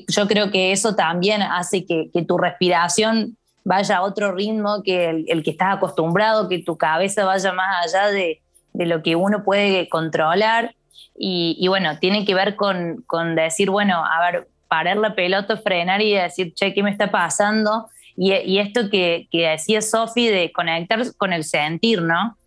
yo 0.08 0.28
creo 0.28 0.50
que 0.50 0.72
eso 0.72 0.94
también 0.94 1.40
hace 1.40 1.86
que, 1.86 2.10
que 2.12 2.22
tu 2.22 2.36
respiración 2.36 3.38
vaya 3.68 3.98
a 3.98 4.02
otro 4.02 4.32
ritmo 4.32 4.82
que 4.82 5.10
el, 5.10 5.42
que 5.42 5.50
estás 5.50 5.76
acostumbrado, 5.76 6.48
que 6.48 6.62
tu 6.62 6.78
cabeza 6.78 7.26
vaya 7.26 7.52
más 7.52 7.84
allá 7.84 8.08
de, 8.08 8.40
lo 8.72 9.02
que 9.02 9.14
uno 9.14 9.44
puede 9.44 9.90
controlar. 9.90 10.74
Y, 11.14 11.66
bueno, 11.68 11.98
tiene 11.98 12.24
que 12.24 12.34
ver 12.34 12.56
con, 12.56 13.04
decir, 13.34 13.68
bueno, 13.68 14.02
a 14.02 14.20
ver, 14.22 14.48
parar 14.68 14.96
la 14.96 15.14
pelota, 15.14 15.58
frenar 15.58 16.00
y 16.00 16.14
decir, 16.14 16.54
che, 16.54 16.72
¿qué 16.72 16.82
me 16.82 16.90
está 16.90 17.10
pasando? 17.10 17.88
Y, 18.16 18.58
esto 18.58 18.88
que, 18.88 19.28
que 19.30 19.48
decía 19.48 19.82
Sofi 19.82 20.28
de 20.28 20.50
conectar 20.50 21.00
con 21.18 21.34
el 21.34 21.44
sentir, 21.44 22.00
¿no? 22.00 22.37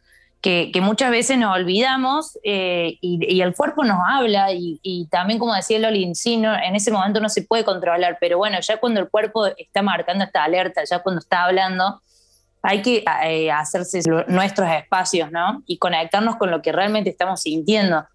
Que, 0.41 0.71
muchas 0.81 1.11
veces 1.11 1.37
nos 1.37 1.55
olvidamos 1.55 2.37
eh, 2.43 2.97
y, 3.01 3.41
el 3.41 3.55
cuerpo 3.55 3.83
nos 3.83 3.99
habla 4.07 4.47
y, 4.51 5.07
también 5.11 5.39
como 5.39 5.53
decía 5.53 5.79
Loli, 5.79 6.13
sí, 6.15 6.33
en 6.33 6.75
ese 6.75 6.91
momento 6.91 7.19
no 7.19 7.29
se 7.29 7.43
puede 7.43 7.63
controlar, 7.63 8.17
pero 8.19 8.37
bueno, 8.37 8.59
ya 8.59 8.77
cuando 8.77 8.99
el 8.99 9.09
cuerpo 9.09 9.45
está 9.45 9.81
marcando 9.81 10.23
esta 10.23 10.43
alerta, 10.43 10.83
ya 10.83 10.99
cuando 10.99 11.19
está 11.19 11.43
hablando, 11.43 12.01
hay 12.63 12.81
que 12.81 13.03
eh, 13.23 13.51
hacerse 13.51 14.01
nuestros 14.27 14.69
espacios, 14.69 15.31
¿no? 15.31 15.63
Y 15.65 15.77
conectarnos 15.77 16.35
con 16.35 16.51
lo 16.51 16.61
que 16.61 16.71
realmente 16.71 17.09
estamos 17.09 17.41
sintiendo. 17.41 18.05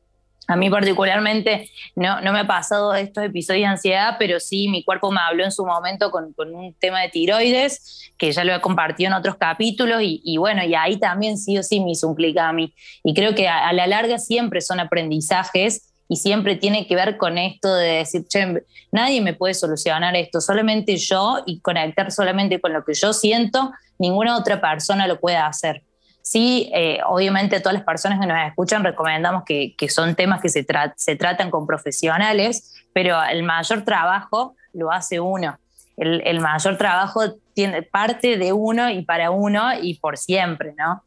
A 0.48 0.54
mí 0.54 0.70
particularmente 0.70 1.70
no, 1.96 2.20
no 2.20 2.32
me 2.32 2.40
ha 2.40 2.46
pasado 2.46 2.94
estos 2.94 3.24
episodios 3.24 3.62
de 3.62 3.66
ansiedad, 3.66 4.16
pero 4.18 4.38
sí 4.38 4.68
mi 4.68 4.84
cuerpo 4.84 5.10
me 5.10 5.20
habló 5.20 5.44
en 5.44 5.50
su 5.50 5.66
momento 5.66 6.10
con, 6.10 6.34
un 6.36 6.74
tema 6.74 7.00
de 7.00 7.08
tiroides, 7.08 8.12
que 8.16 8.30
ya 8.30 8.44
lo 8.44 8.54
he 8.54 8.60
compartido 8.60 9.08
en 9.08 9.14
otros 9.14 9.36
capítulos, 9.36 10.00
y, 10.02 10.36
bueno, 10.36 10.62
y 10.64 10.74
ahí 10.74 10.98
también 10.98 11.36
sí 11.36 11.58
o 11.58 11.62
sí 11.62 11.80
me 11.80 11.90
hizo 11.90 12.08
un 12.08 12.14
clic 12.14 12.38
a 12.38 12.52
mí. 12.52 12.72
Y 13.02 13.12
creo 13.14 13.34
que 13.34 13.48
a, 13.48 13.72
la 13.72 13.86
larga 13.88 14.18
siempre 14.18 14.60
son 14.60 14.78
aprendizajes 14.78 15.92
y 16.08 16.16
siempre 16.16 16.54
tiene 16.54 16.86
que 16.86 16.94
ver 16.94 17.16
con 17.16 17.38
esto 17.38 17.74
de 17.74 17.88
decir, 17.98 18.26
che, 18.28 18.62
nadie 18.92 19.20
me 19.20 19.34
puede 19.34 19.54
solucionar 19.54 20.14
esto, 20.14 20.40
solamente 20.40 20.96
yo 20.96 21.42
y 21.44 21.60
conectar 21.60 22.12
solamente 22.12 22.60
con 22.60 22.72
lo 22.72 22.84
que 22.84 22.94
yo 22.94 23.12
siento, 23.12 23.72
ninguna 23.98 24.38
otra 24.38 24.60
persona 24.60 25.08
lo 25.08 25.18
puede 25.18 25.36
hacer. 25.36 25.82
Sí, 26.28 26.72
eh, 26.74 26.98
obviamente 27.06 27.60
todas 27.60 27.74
las 27.74 27.84
personas 27.84 28.18
que 28.18 28.26
nos 28.26 28.48
escuchan 28.48 28.82
recomendamos 28.82 29.44
que, 29.44 29.76
son 29.88 30.16
temas 30.16 30.40
que 30.40 30.48
se, 30.48 30.66
se, 30.96 31.14
tratan 31.14 31.52
con 31.52 31.68
profesionales, 31.68 32.74
pero 32.92 33.22
el 33.22 33.44
mayor 33.44 33.84
trabajo 33.84 34.56
lo 34.72 34.90
hace 34.90 35.20
uno. 35.20 35.56
El, 35.96 36.40
mayor 36.40 36.78
trabajo 36.78 37.20
tiene 37.54 37.82
parte 37.84 38.38
de 38.38 38.52
uno 38.52 38.90
y 38.90 39.02
para 39.02 39.30
uno 39.30 39.68
y 39.80 40.00
por 40.00 40.18
siempre, 40.18 40.74
¿no? 40.76 41.04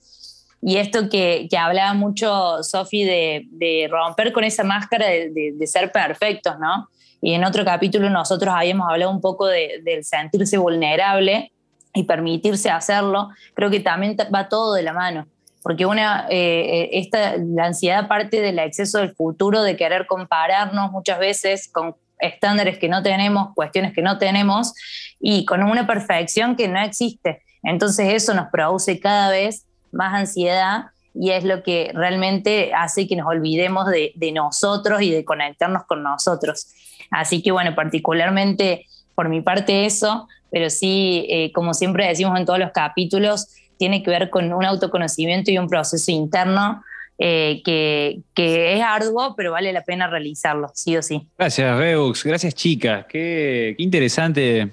Y 0.62 0.78
esto 0.78 1.10
que, 1.10 1.50
hablaba 1.60 1.94
mucho 1.94 2.64
Sofi 2.64 3.04
de, 3.04 3.90
romper 3.92 4.32
con 4.32 4.46
esa 4.46 4.64
máscara 4.64 5.08
de, 5.08 5.68
ser 5.68 5.92
perfectos, 5.92 6.58
¿no? 6.62 6.88
Y 7.22 7.34
en 7.34 7.44
otro 7.44 7.66
capítulo 7.66 8.10
nosotros 8.10 8.56
habíamos 8.56 8.90
hablado 8.90 9.12
un 9.12 9.20
poco 9.20 9.48
del 9.48 10.06
sentirse 10.06 10.58
vulnerable 10.58 11.52
y 11.94 12.04
permitirse 12.04 12.70
hacerlo, 12.70 13.30
creo 13.54 13.70
que 13.70 13.80
también 13.80 14.16
va 14.34 14.50
todo 14.50 14.74
de 14.74 14.84
la 14.84 14.94
mano, 14.94 15.28
porque 15.62 15.86
una, 15.86 16.28
eh, 16.30 16.84
eh, 16.84 16.90
esta, 16.94 17.36
la 17.38 17.66
ansiedad 17.66 18.08
parte 18.08 18.42
del 18.42 18.60
exceso 18.60 19.00
del 19.00 19.14
futuro, 19.14 19.64
de 19.64 19.76
querer 19.76 20.08
compararnos 20.08 20.92
muchas 20.92 21.20
veces 21.20 21.70
con 21.72 21.96
estándares 22.20 22.78
que 22.78 22.90
no 22.90 23.02
tenemos, 23.02 23.54
cuestiones 23.56 23.94
que 23.94 24.02
no 24.02 24.18
tenemos, 24.18 24.74
y 25.20 25.46
con 25.46 25.64
una 25.64 25.88
perfección 25.88 26.56
que 26.56 26.68
no 26.68 26.80
existe. 26.80 27.44
Entonces 27.64 28.14
eso 28.14 28.34
nos 28.34 28.50
produce 28.50 29.00
cada 29.00 29.30
vez 29.30 29.66
más 29.92 30.14
ansiedad 30.14 30.86
y 31.14 31.32
es 31.32 31.44
lo 31.44 31.64
que 31.64 31.92
realmente 31.94 32.72
hace 32.74 33.08
que 33.08 33.16
nos 33.16 33.28
olvidemos 33.28 33.88
de, 33.88 34.14
de 34.16 34.32
nosotros 34.32 35.02
y 35.02 35.12
de 35.12 35.26
conectarnos 35.26 35.84
con 35.86 36.04
nosotros. 36.04 36.68
Así 37.12 37.42
que 37.42 37.52
bueno, 37.52 37.76
particularmente 37.76 38.86
por 39.16 39.28
mi 39.28 39.42
parte 39.42 39.86
eso, 39.86 40.30
pero 40.52 40.70
sí, 40.70 41.26
eh, 41.30 41.52
como 41.52 41.74
siempre 41.74 42.08
decimos 42.08 42.38
en 42.40 42.46
todos 42.46 42.60
los 42.60 42.72
capítulos, 42.72 43.48
tiene 43.78 44.04
que 44.04 44.10
ver 44.10 44.30
con 44.30 44.52
un 44.52 44.66
autoconocimiento 44.66 45.52
y 45.52 45.58
un 45.58 45.68
proceso 45.68 46.12
interno 46.12 46.84
eh, 47.18 47.62
que, 47.66 48.22
es 48.36 48.82
arduo, 48.82 49.36
pero 49.36 49.52
vale 49.52 49.74
la 49.74 49.84
pena 49.84 50.08
realizarlo, 50.08 50.72
sí 50.74 50.96
o 50.96 51.02
sí. 51.02 51.28
Gracias, 51.38 51.78
Beux. 51.78 52.24
Gracias, 52.24 52.56
chicas. 52.56 53.06
Qué, 53.08 53.76
interesante 53.78 54.70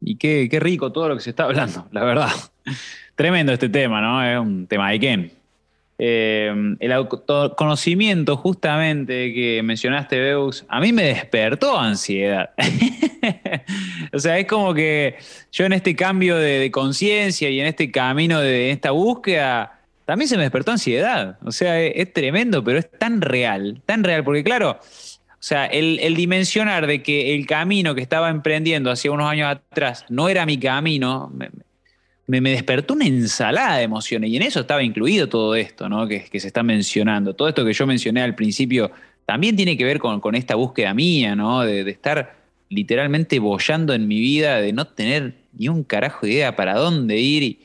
y 0.00 0.16
qué, 0.16 0.48
qué, 0.50 0.60
rico 0.60 0.92
todo 0.92 1.08
lo 1.08 1.16
que 1.16 1.22
se 1.22 1.30
está 1.30 1.44
hablando, 1.44 1.88
la 1.90 2.04
verdad. 2.04 2.30
Tremendo 3.16 3.52
este 3.52 3.68
tema, 3.68 4.00
¿no? 4.00 4.24
Es 4.24 4.38
un 4.38 4.66
tema 4.66 4.90
de 4.90 5.00
Ken. 5.00 5.39
Eh, 6.02 6.50
el 6.78 6.92
autoconocimiento, 6.92 8.38
justamente, 8.38 9.34
que 9.34 9.62
mencionaste, 9.62 10.18
Beus, 10.18 10.64
a 10.66 10.80
mí 10.80 10.94
me 10.94 11.02
despertó 11.02 11.78
ansiedad. 11.78 12.52
o 14.14 14.18
sea, 14.18 14.38
es 14.38 14.46
como 14.46 14.72
que 14.72 15.16
yo 15.52 15.66
en 15.66 15.74
este 15.74 15.94
cambio 15.94 16.38
de, 16.38 16.70
conciencia 16.70 17.50
y 17.50 17.60
en 17.60 17.66
este 17.66 17.90
camino 17.90 18.40
de 18.40 18.70
esta 18.70 18.92
búsqueda, 18.92 19.78
también 20.06 20.26
se 20.26 20.38
me 20.38 20.44
despertó 20.44 20.70
ansiedad. 20.70 21.36
O 21.44 21.52
sea, 21.52 21.78
es, 21.78 22.10
tremendo, 22.14 22.64
pero 22.64 22.78
es 22.78 22.90
tan 22.90 23.20
real, 23.20 23.82
tan 23.84 24.02
real, 24.02 24.24
porque 24.24 24.42
claro, 24.42 24.80
o 24.80 25.42
sea, 25.42 25.66
el, 25.66 26.14
dimensionar 26.14 26.86
de 26.86 27.02
que 27.02 27.34
el 27.34 27.46
camino 27.46 27.94
que 27.94 28.00
estaba 28.00 28.30
emprendiendo 28.30 28.90
hace 28.90 29.10
unos 29.10 29.30
años 29.30 29.50
atrás 29.50 30.06
no 30.08 30.30
era 30.30 30.46
mi 30.46 30.58
camino, 30.58 31.30
me, 32.38 32.50
despertó 32.50 32.94
una 32.94 33.06
ensalada 33.06 33.78
de 33.78 33.82
emociones 33.82 34.30
y 34.30 34.36
en 34.36 34.42
eso 34.42 34.60
estaba 34.60 34.82
incluido 34.82 35.28
todo 35.28 35.54
esto 35.56 35.88
¿no? 35.88 36.06
que, 36.06 36.28
se 36.32 36.46
está 36.46 36.62
mencionando. 36.62 37.34
Todo 37.34 37.48
esto 37.48 37.64
que 37.64 37.72
yo 37.72 37.86
mencioné 37.86 38.22
al 38.22 38.36
principio 38.36 38.90
también 39.26 39.56
tiene 39.56 39.76
que 39.76 39.84
ver 39.84 39.98
con, 39.98 40.34
esta 40.34 40.54
búsqueda 40.54 40.94
mía, 40.94 41.34
¿no? 41.34 41.62
de, 41.62 41.88
estar 41.90 42.36
literalmente 42.68 43.40
bollando 43.40 43.94
en 43.94 44.06
mi 44.06 44.20
vida, 44.20 44.60
de 44.60 44.72
no 44.72 44.86
tener 44.86 45.34
ni 45.58 45.68
un 45.68 45.82
carajo 45.82 46.26
de 46.26 46.32
idea 46.32 46.54
para 46.54 46.74
dónde 46.76 47.18
ir 47.18 47.58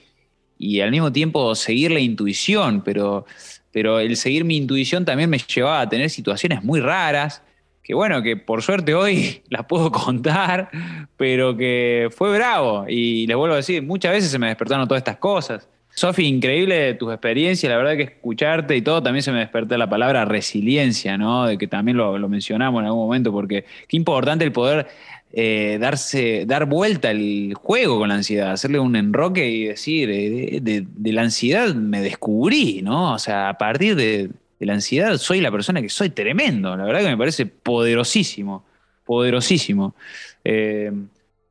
y, 0.57 0.79
al 0.79 0.89
mismo 0.89 1.11
tiempo 1.11 1.53
seguir 1.53 1.91
la 1.91 1.99
intuición, 1.99 2.81
pero, 2.83 3.25
pero 3.71 3.99
el 3.99 4.17
seguir 4.17 4.45
mi 4.45 4.57
intuición 4.57 5.05
también 5.05 5.29
me 5.29 5.37
llevaba 5.37 5.81
a 5.81 5.89
tener 5.89 6.09
situaciones 6.09 6.63
muy 6.63 6.79
raras 6.79 7.43
que 7.85 7.93
bueno, 7.93 8.23
que 8.23 8.35
por 8.35 8.63
suerte 8.63 8.95
hoy 8.95 9.43
las 9.49 9.65
puedo 9.65 9.91
contar, 9.91 10.69
pero 11.17 11.55
que 11.55 12.09
fue 12.11 12.35
bravo. 12.35 12.85
Y 12.89 13.27
les 13.27 13.37
vuelvo 13.37 13.53
a 13.53 13.57
decir, 13.57 13.83
muchas 13.83 14.11
veces 14.11 14.31
se 14.31 14.39
me 14.39 14.47
despertaron 14.47 14.87
todas 14.87 15.01
estas 15.01 15.17
cosas. 15.17 15.69
Sofi, 15.93 16.25
increíble 16.25 16.95
tus 16.95 17.13
experiencias, 17.13 17.69
la 17.69 17.77
verdad 17.77 17.95
que 17.95 18.03
escucharte 18.03 18.75
y 18.75 18.81
todo, 18.81 19.01
también 19.01 19.23
se 19.23 19.31
me 19.31 19.39
despertó 19.39 19.77
la 19.77 19.87
palabra 19.87 20.25
resiliencia, 20.25 21.17
¿no? 21.17 21.45
De 21.45 21.57
que 21.57 21.67
también 21.67 21.95
lo, 21.95 22.27
mencionamos 22.27 22.81
en 22.81 22.87
algún 22.87 23.05
momento, 23.05 23.31
porque 23.31 23.63
qué 23.87 23.95
importante 23.95 24.43
el 24.43 24.51
poder 24.51 24.87
eh, 25.31 25.77
darse, 25.79 26.45
dar 26.45 26.65
vuelta 26.65 27.11
al 27.11 27.53
juego 27.53 27.99
con 27.99 28.09
la 28.09 28.15
ansiedad, 28.15 28.51
hacerle 28.51 28.79
un 28.79 28.95
enroque 28.97 29.47
y 29.47 29.65
decir, 29.65 30.09
eh, 30.11 30.59
de, 30.61 31.13
la 31.13 31.21
ansiedad 31.21 31.73
me 31.73 32.01
descubrí, 32.01 32.81
¿no? 32.81 33.13
O 33.13 33.19
sea, 33.19 33.47
a 33.47 33.57
partir 33.57 33.95
de, 33.95 34.31
la 34.59 34.73
ansiedad 34.73 35.17
soy 35.17 35.41
la 35.41 35.51
persona 35.51 35.81
que 35.81 35.89
soy 35.89 36.09
tremendo, 36.09 36.75
la 36.75 36.85
verdad 36.85 37.01
que 37.01 37.09
me 37.09 37.17
parece 37.17 37.45
poderosísimo, 37.45 38.65
poderosísimo. 39.03 39.95
Eh, 40.43 40.91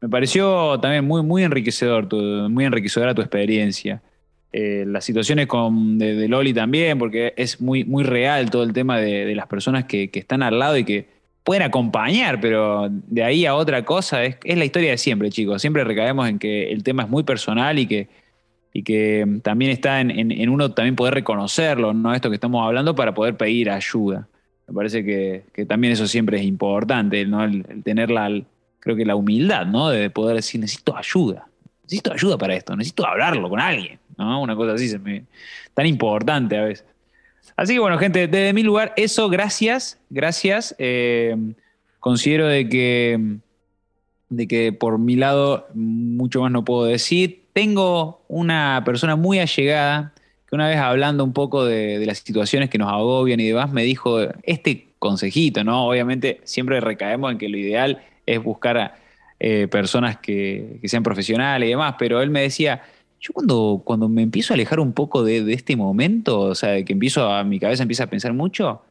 me 0.00 0.08
pareció 0.08 0.78
también 0.80 1.04
muy, 1.04 1.22
muy 1.22 1.42
enriquecedor, 1.44 2.12
muy 2.50 2.64
enriquecedora 2.64 3.14
tu 3.14 3.22
experiencia. 3.22 4.02
Eh, 4.52 4.84
las 4.86 5.04
situaciones 5.04 5.46
con, 5.46 5.98
de, 5.98 6.28
Loli 6.28 6.54
también, 6.54 6.98
porque 6.98 7.34
es 7.36 7.60
muy, 7.60 7.84
muy 7.84 8.04
real 8.04 8.50
todo 8.50 8.62
el 8.62 8.72
tema 8.72 8.98
de, 8.98 9.34
las 9.34 9.46
personas 9.48 9.86
que, 9.86 10.10
están 10.12 10.42
al 10.42 10.58
lado 10.58 10.76
y 10.76 10.84
que 10.84 11.08
pueden 11.42 11.64
acompañar, 11.64 12.40
pero 12.40 12.88
de 12.90 13.24
ahí 13.24 13.46
a 13.46 13.54
otra 13.54 13.84
cosa 13.84 14.22
es, 14.24 14.36
la 14.44 14.64
historia 14.64 14.90
de 14.90 14.98
siempre, 14.98 15.30
chicos. 15.30 15.60
Siempre 15.60 15.82
recaemos 15.82 16.28
en 16.28 16.38
que 16.38 16.70
el 16.70 16.84
tema 16.84 17.02
es 17.02 17.08
muy 17.08 17.24
personal 17.24 17.78
y 17.78 17.86
que, 17.86 18.08
y 18.76 18.82
que 18.82 19.38
también 19.44 19.70
está 19.70 20.00
en, 20.00 20.48
uno 20.50 20.72
también 20.72 20.96
poder 20.96 21.14
reconocerlo, 21.14 21.94
¿no? 21.94 22.12
Esto 22.12 22.28
que 22.28 22.34
estamos 22.34 22.66
hablando 22.66 22.96
para 22.96 23.14
poder 23.14 23.36
pedir 23.36 23.70
ayuda. 23.70 24.26
Me 24.66 24.74
parece 24.74 25.04
que, 25.04 25.64
también 25.66 25.92
eso 25.92 26.08
siempre 26.08 26.38
es 26.38 26.44
importante, 26.44 27.24
¿no? 27.24 27.44
El, 27.44 27.64
tener 27.84 28.10
la, 28.10 28.28
creo 28.80 28.96
que 28.96 29.04
la 29.04 29.14
humildad, 29.14 29.64
¿no? 29.64 29.90
De 29.90 30.10
poder 30.10 30.34
decir, 30.34 30.60
necesito 30.60 30.96
ayuda. 30.96 31.46
Necesito 31.84 32.12
ayuda 32.12 32.36
para 32.36 32.56
esto, 32.56 32.74
necesito 32.74 33.06
hablarlo 33.06 33.48
con 33.48 33.60
alguien. 33.60 34.00
¿no? 34.18 34.42
Una 34.42 34.56
cosa 34.56 34.72
así, 34.72 34.88
se 34.88 34.98
me, 34.98 35.22
tan 35.72 35.86
importante 35.86 36.58
a 36.58 36.64
veces. 36.64 36.84
Así 37.56 37.74
que 37.74 37.78
bueno, 37.78 37.96
gente, 37.98 38.26
desde 38.26 38.52
mi 38.52 38.64
lugar, 38.64 38.92
eso, 38.96 39.28
gracias, 39.28 40.00
gracias. 40.10 40.74
Eh, 40.78 41.36
considero 42.00 42.48
de 42.48 42.68
que, 42.68 43.36
de 44.30 44.48
que 44.48 44.72
por 44.72 44.98
mi 44.98 45.14
lado 45.14 45.68
mucho 45.74 46.40
más 46.40 46.50
no 46.50 46.64
puedo 46.64 46.86
decir. 46.86 47.43
Tengo 47.54 48.24
una 48.26 48.82
persona 48.84 49.14
muy 49.14 49.38
allegada 49.38 50.12
que 50.48 50.56
una 50.56 50.68
vez 50.68 50.78
hablando 50.78 51.22
un 51.22 51.32
poco 51.32 51.64
de, 51.64 52.04
las 52.04 52.18
situaciones 52.18 52.68
que 52.68 52.78
nos 52.78 52.92
agobian 52.92 53.38
y 53.38 53.46
demás, 53.46 53.70
me 53.72 53.84
dijo 53.84 54.20
este 54.42 54.88
consejito, 54.98 55.62
¿no? 55.62 55.86
Obviamente 55.86 56.40
siempre 56.42 56.80
recaemos 56.80 57.30
en 57.30 57.38
que 57.38 57.48
lo 57.48 57.56
ideal 57.56 58.02
es 58.26 58.42
buscar 58.42 58.76
a 58.76 58.94
eh, 59.38 59.68
personas 59.68 60.18
que, 60.18 60.80
sean 60.84 61.04
profesionales 61.04 61.68
y 61.68 61.70
demás, 61.70 61.94
pero 61.96 62.20
él 62.22 62.30
me 62.30 62.42
decía, 62.42 62.82
yo 63.20 63.32
cuando, 63.32 63.82
cuando 63.84 64.08
me 64.08 64.22
empiezo 64.22 64.52
a 64.52 64.56
alejar 64.56 64.80
un 64.80 64.92
poco 64.92 65.22
de, 65.22 65.52
este 65.52 65.76
momento, 65.76 66.40
o 66.40 66.54
sea, 66.56 66.84
que 66.84 66.92
empiezo 66.92 67.30
a, 67.30 67.44
mi 67.44 67.60
cabeza 67.60 67.84
empieza 67.84 68.04
a 68.04 68.10
pensar 68.10 68.32
mucho, 68.32 68.82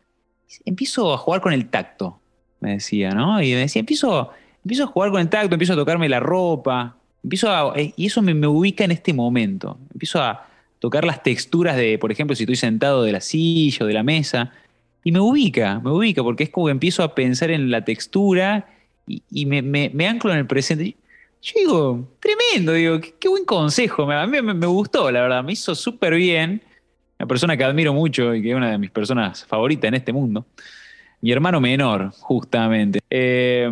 empiezo 0.63 1.13
a 1.13 1.17
jugar 1.17 1.41
con 1.41 1.51
el 1.51 1.67
tacto, 1.69 2.17
me 2.61 2.75
decía, 2.75 3.09
¿no? 3.09 3.41
Y 3.43 3.51
me 3.51 3.57
decía, 3.57 3.81
empiezo, 3.81 4.31
empiezo 4.63 4.85
a 4.85 4.87
jugar 4.87 5.11
con 5.11 5.19
el 5.19 5.27
tacto, 5.27 5.53
empiezo 5.53 5.73
a 5.73 5.75
tocarme 5.75 6.07
la 6.07 6.21
ropa, 6.21 6.95
empiezo 7.23 7.49
a, 7.49 7.73
eh, 7.79 7.93
y 7.95 8.07
eso 8.07 8.21
me, 8.21 8.47
ubica 8.47 8.83
en 8.83 8.91
este 8.91 9.13
momento. 9.13 9.77
Empiezo 9.93 10.21
a 10.21 10.47
tocar 10.79 11.05
las 11.05 11.23
texturas 11.23 11.77
de, 11.77 11.97
por 11.97 12.11
ejemplo, 12.11 12.35
si 12.35 12.43
estoy 12.43 12.57
sentado 12.57 13.03
de 13.03 13.11
la 13.11 13.21
silla 13.21 13.85
o 13.85 13.87
de 13.87 13.93
la 13.93 14.03
mesa, 14.03 14.51
y 15.03 15.11
me 15.11 15.19
ubica, 15.19 15.79
me 15.79 15.91
ubica, 15.91 16.23
porque 16.23 16.43
es 16.43 16.49
como 16.49 16.67
que 16.67 16.71
empiezo 16.71 17.03
a 17.03 17.13
pensar 17.15 17.51
en 17.51 17.71
la 17.71 17.83
textura 17.83 18.67
y, 19.05 19.45
me, 19.45 20.07
anclo 20.07 20.31
en 20.31 20.39
el 20.39 20.47
presente. 20.47 20.95
Yo 21.41 21.53
digo, 21.57 22.09
tremendo, 22.21 22.71
digo, 22.71 23.01
qué, 23.19 23.27
buen 23.27 23.43
consejo. 23.43 24.09
A 24.09 24.25
mí 24.25 24.41
me, 24.41 24.67
gustó, 24.67 25.11
la 25.11 25.21
verdad, 25.21 25.43
me 25.43 25.53
hizo 25.53 25.75
súper 25.75 26.15
bien. 26.15 26.61
Una 27.19 27.27
persona 27.27 27.57
que 27.57 27.63
admiro 27.65 27.93
mucho 27.93 28.33
y 28.33 28.41
que 28.41 28.51
es 28.51 28.55
una 28.55 28.71
de 28.71 28.77
mis 28.77 28.91
personas 28.91 29.45
favoritas 29.45 29.89
en 29.89 29.95
este 29.95 30.13
mundo. 30.13 30.45
Mi 31.19 31.31
hermano 31.31 31.59
menor, 31.59 32.11
justamente. 32.11 32.99
Eh, 33.09 33.69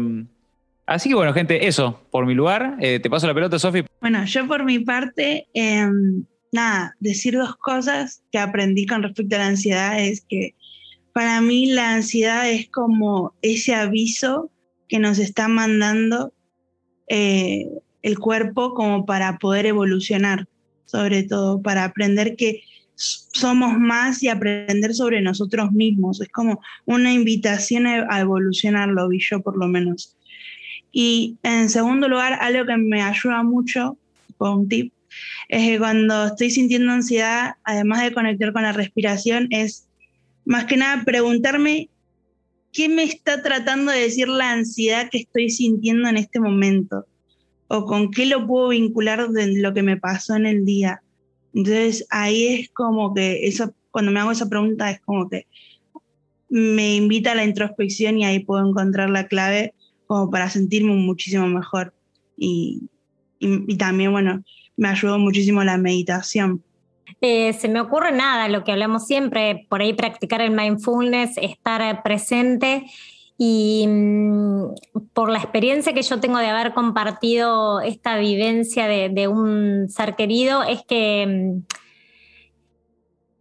así 0.94 1.10
que 1.10 1.16
bueno, 1.16 1.34
gente, 1.34 1.68
eso, 1.68 2.00
por 2.12 2.26
mi 2.26 2.34
lugar. 2.34 2.78
Eh, 2.80 3.00
te 3.00 3.10
paso 3.10 3.28
la 3.28 3.34
pelota, 3.34 3.60
Sofi. 3.60 3.84
Bueno, 4.00 4.24
yo 4.26 4.48
por 4.48 4.64
mi 4.64 4.80
parte, 4.80 5.48
em, 5.54 6.26
nada, 6.52 6.96
decir 7.00 7.36
dos 7.36 7.56
cosas 7.58 8.24
que 8.32 8.38
aprendí 8.38 8.86
con 8.86 9.04
respecto 9.04 9.36
a 9.36 9.40
la 9.40 9.48
ansiedad 9.48 10.00
es 10.00 10.22
que 10.28 10.56
para 11.14 11.42
mí 11.42 11.68
la 11.68 11.96
ansiedad 11.96 12.50
es 12.50 12.70
como 12.70 13.34
ese 13.42 13.76
aviso 13.76 14.50
que 14.88 15.00
nos 15.00 15.20
está 15.20 15.48
mandando 15.48 16.34
eh, 17.08 17.68
el 18.02 18.20
cuerpo 18.20 18.74
como 18.74 19.06
para 19.06 19.38
poder 19.38 19.66
evolucionar, 19.66 20.48
sobre 20.86 21.24
todo, 21.24 21.62
para 21.62 21.84
aprender 21.86 22.36
que 22.36 22.64
somos 22.96 23.78
más 23.78 24.22
y 24.22 24.30
aprender 24.30 24.94
sobre 24.94 25.22
nosotros 25.22 25.72
mismos. 25.72 26.22
Es 26.22 26.30
como 26.30 26.62
una 26.86 27.12
invitación 27.12 27.88
a 27.88 28.20
evolucionar, 28.20 28.90
lo 28.90 29.08
vi 29.08 29.20
yo 29.20 29.42
por 29.42 29.58
lo 29.58 29.68
menos. 29.68 30.16
Y 30.92 31.38
en 31.44 31.70
segundo 31.70 32.08
lugar, 32.08 32.38
algo 32.42 32.66
que 32.66 32.78
me 32.78 33.02
ayuda 33.02 33.44
mucho, 33.44 33.98
un 34.38 34.68
tip, 34.68 34.92
es 35.50 35.70
que 35.70 35.78
cuando 35.78 36.28
estoy 36.28 36.50
sintiendo 36.50 36.92
ansiedad, 36.92 37.56
además 37.64 38.02
de 38.02 38.14
conectar 38.14 38.54
con 38.54 38.64
la 38.64 38.74
respiración, 38.74 39.48
es 39.52 39.88
más 40.46 40.66
que 40.66 40.78
nada 40.78 41.04
preguntarme 41.04 41.90
¿qué 42.72 42.90
me 42.90 43.04
está 43.04 43.42
tratando 43.42 43.92
de 43.92 44.02
decir 44.02 44.28
la 44.28 44.52
ansiedad 44.52 45.10
que 45.10 45.20
estoy 45.20 45.50
sintiendo 45.50 46.08
en 46.08 46.18
este 46.18 46.40
momento? 46.40 47.06
¿O 47.68 47.86
con 47.86 48.12
qué 48.12 48.26
lo 48.26 48.48
puedo 48.48 48.70
vincular 48.70 49.30
de 49.30 49.60
lo 49.60 49.74
que 49.74 49.84
me 49.84 49.98
pasó 49.98 50.36
en 50.36 50.46
el 50.46 50.66
día? 50.66 51.02
Entonces 51.54 52.06
ahí 52.10 52.48
es 52.48 52.70
como 52.70 53.14
que, 53.14 53.48
eso, 53.48 53.74
cuando 53.92 54.12
me 54.12 54.20
hago 54.20 54.32
esa 54.32 54.50
pregunta 54.50 54.90
es 54.90 55.02
como 55.02 55.30
que 55.30 55.48
me 56.50 56.96
invita 56.96 57.32
a 57.32 57.36
la 57.36 57.46
introspección 57.46 58.18
y 58.18 58.26
ahí 58.26 58.40
puedo 58.40 58.68
encontrar 58.68 59.10
la 59.10 59.28
clave 59.28 59.74
como 60.12 60.30
para 60.30 60.50
sentirme 60.50 60.94
muchísimo 60.94 61.48
mejor. 61.48 61.94
Y, 62.36 62.82
y 63.40 63.78
también, 63.78 64.12
bueno, 64.12 64.44
me 64.76 64.90
ayudó 64.90 65.18
muchísimo 65.18 65.64
la 65.64 65.78
meditación 65.78 66.62
eh, 67.22 67.54
se 67.54 67.70
me 67.70 67.80
ocurre 67.80 68.12
nada, 68.12 68.50
lo 68.50 68.64
que 68.64 68.72
hablamos 68.72 69.06
siempre, 69.06 69.68
por 69.70 69.82
ahí 69.82 69.94
practicar 69.94 70.42
el 70.42 70.52
mindfulness, 70.52 71.38
estar 71.38 72.04
presente 72.04 72.86
y 73.38 73.86
mm, 73.88 74.74
por 75.14 75.30
la 75.30 75.40
experiencia 75.40 75.94
que 75.94 76.02
yo 76.02 76.20
tengo 76.20 76.40
de 76.40 76.48
haber 76.48 76.74
compartido 76.74 77.80
esta 77.80 78.18
vivencia 78.18 78.88
de, 78.88 79.28
un 79.28 79.88
ser 79.90 80.16
querido, 80.16 80.64
es 80.64 80.82
que, 80.88 81.28
mm, 81.28 81.64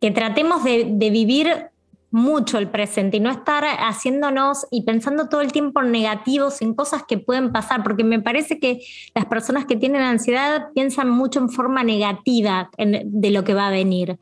que 0.01 0.11
tratemos 0.11 0.63
de 0.63 1.11
vivir 1.11 1.71
mucho 2.11 2.59
el 2.59 2.69
presente 2.69 3.19
y 3.19 3.21
no 3.21 3.31
estar 3.31 3.65
haciéndonos 3.65 4.67
y 4.71 4.83
pensando 4.83 5.29
todo 5.29 5.41
el 5.41 5.53
tiempo 5.53 5.83
negativos, 5.83 6.61
en 6.61 6.75
cosas 6.75 7.05
que 7.07 7.19
pueden 7.19 7.53
pasar, 7.53 7.83
porque 7.83 8.05
me 8.05 8.21
parece 8.21 8.59
que 8.59 8.81
las 9.15 9.27
personas 9.27 9.65
que 9.65 9.77
tienen 9.77 10.03
ansiedad 10.03 10.69
piensan 10.75 11.09
mucho 11.11 11.39
en 11.39 11.49
forma 11.49 11.85
negativa 11.85 12.71
de 12.79 13.31
lo 13.31 13.45
que 13.45 13.55
va 13.55 13.69
a 13.69 13.71
venir. 13.71 14.19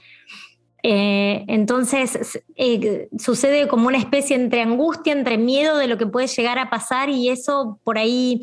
Eh, 0.82 1.44
entonces 1.48 2.40
eh, 2.54 3.08
sucede 3.18 3.66
como 3.66 3.88
una 3.88 3.98
especie 3.98 4.36
entre 4.36 4.62
angustia, 4.62 5.12
entre 5.12 5.36
miedo 5.36 5.76
de 5.76 5.88
lo 5.88 5.98
que 5.98 6.06
puede 6.06 6.28
llegar 6.28 6.58
a 6.58 6.70
pasar 6.70 7.08
y 7.10 7.30
eso 7.30 7.80
por 7.82 7.98
ahí 7.98 8.42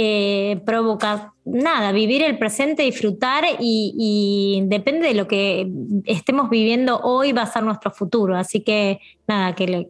eh, 0.00 0.62
provoca 0.64 1.34
nada, 1.44 1.90
vivir 1.90 2.22
el 2.22 2.38
presente, 2.38 2.84
disfrutar 2.84 3.42
y, 3.58 4.62
depende 4.66 5.08
de 5.08 5.14
lo 5.14 5.26
que 5.26 5.68
estemos 6.04 6.48
viviendo 6.50 7.00
hoy 7.00 7.32
va 7.32 7.42
a 7.42 7.46
ser 7.46 7.64
nuestro 7.64 7.90
futuro. 7.90 8.36
Así 8.36 8.60
que 8.60 9.00
nada, 9.26 9.56
que, 9.56 9.88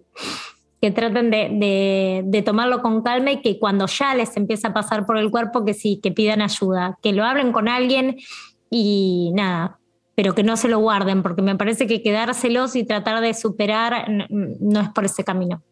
que 0.80 0.90
traten 0.92 1.28
de, 1.30 2.42
tomarlo 2.42 2.80
con 2.80 3.02
calma 3.02 3.32
y 3.32 3.42
que 3.42 3.58
cuando 3.58 3.84
ya 3.84 4.14
les 4.14 4.34
empieza 4.38 4.68
a 4.68 4.72
pasar 4.72 5.04
por 5.04 5.18
el 5.18 5.30
cuerpo, 5.30 5.66
que 5.66 5.74
sí, 5.74 6.00
que 6.02 6.10
pidan 6.10 6.40
ayuda, 6.40 6.98
que 7.02 7.12
lo 7.12 7.22
hablen 7.22 7.52
con 7.52 7.68
alguien 7.68 8.16
y 8.70 9.30
nada, 9.34 9.78
pero 10.14 10.34
que 10.34 10.42
no 10.42 10.56
se 10.56 10.68
lo 10.68 10.78
guarden, 10.78 11.22
porque 11.22 11.42
me 11.42 11.54
parece 11.54 11.86
que 11.86 12.02
quedárselos 12.02 12.76
y 12.76 12.84
tratar 12.84 13.20
de 13.20 13.34
superar 13.34 14.06
no 14.30 14.80
es 14.80 14.88
por 14.88 15.04
ese 15.04 15.22
camino. 15.22 15.62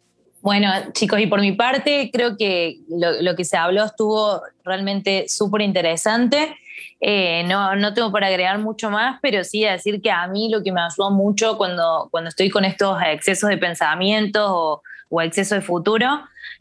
Bueno, 0.47 0.71
chicos, 0.93 1.19
y 1.19 1.27
por 1.27 1.41
mi 1.41 1.51
parte, 1.51 2.09
creo 2.13 2.37
que 2.37 2.79
lo, 2.89 3.35
que 3.35 3.45
se 3.45 3.57
habló 3.57 3.83
estuvo 3.83 4.43
realmente 4.63 5.25
súper 5.27 5.63
interesante. 5.63 6.57
Eh, 7.01 7.43
no, 7.49 7.75
no 7.75 7.93
tengo 7.95 8.13
para 8.13 8.29
agregar 8.29 8.57
mucho 8.61 8.89
más, 8.89 9.19
pero 9.21 9.43
sí 9.43 9.65
decir 9.65 10.01
que 10.01 10.13
a 10.13 10.25
mí 10.29 10.49
lo 10.49 10.63
que 10.63 10.71
me 10.71 10.81
ayudó 10.81 11.11
mucho 11.11 11.59
cuando, 11.59 12.07
cuando 12.13 12.29
estoy 12.29 12.49
con 12.49 12.65
estos 12.65 12.97
excesos 13.09 13.51
de 13.51 13.59
pensamientos 13.59 14.47
o, 14.49 14.83
o 15.09 15.21
exceso 15.21 15.57
de 15.57 15.63
futuro 15.63 16.07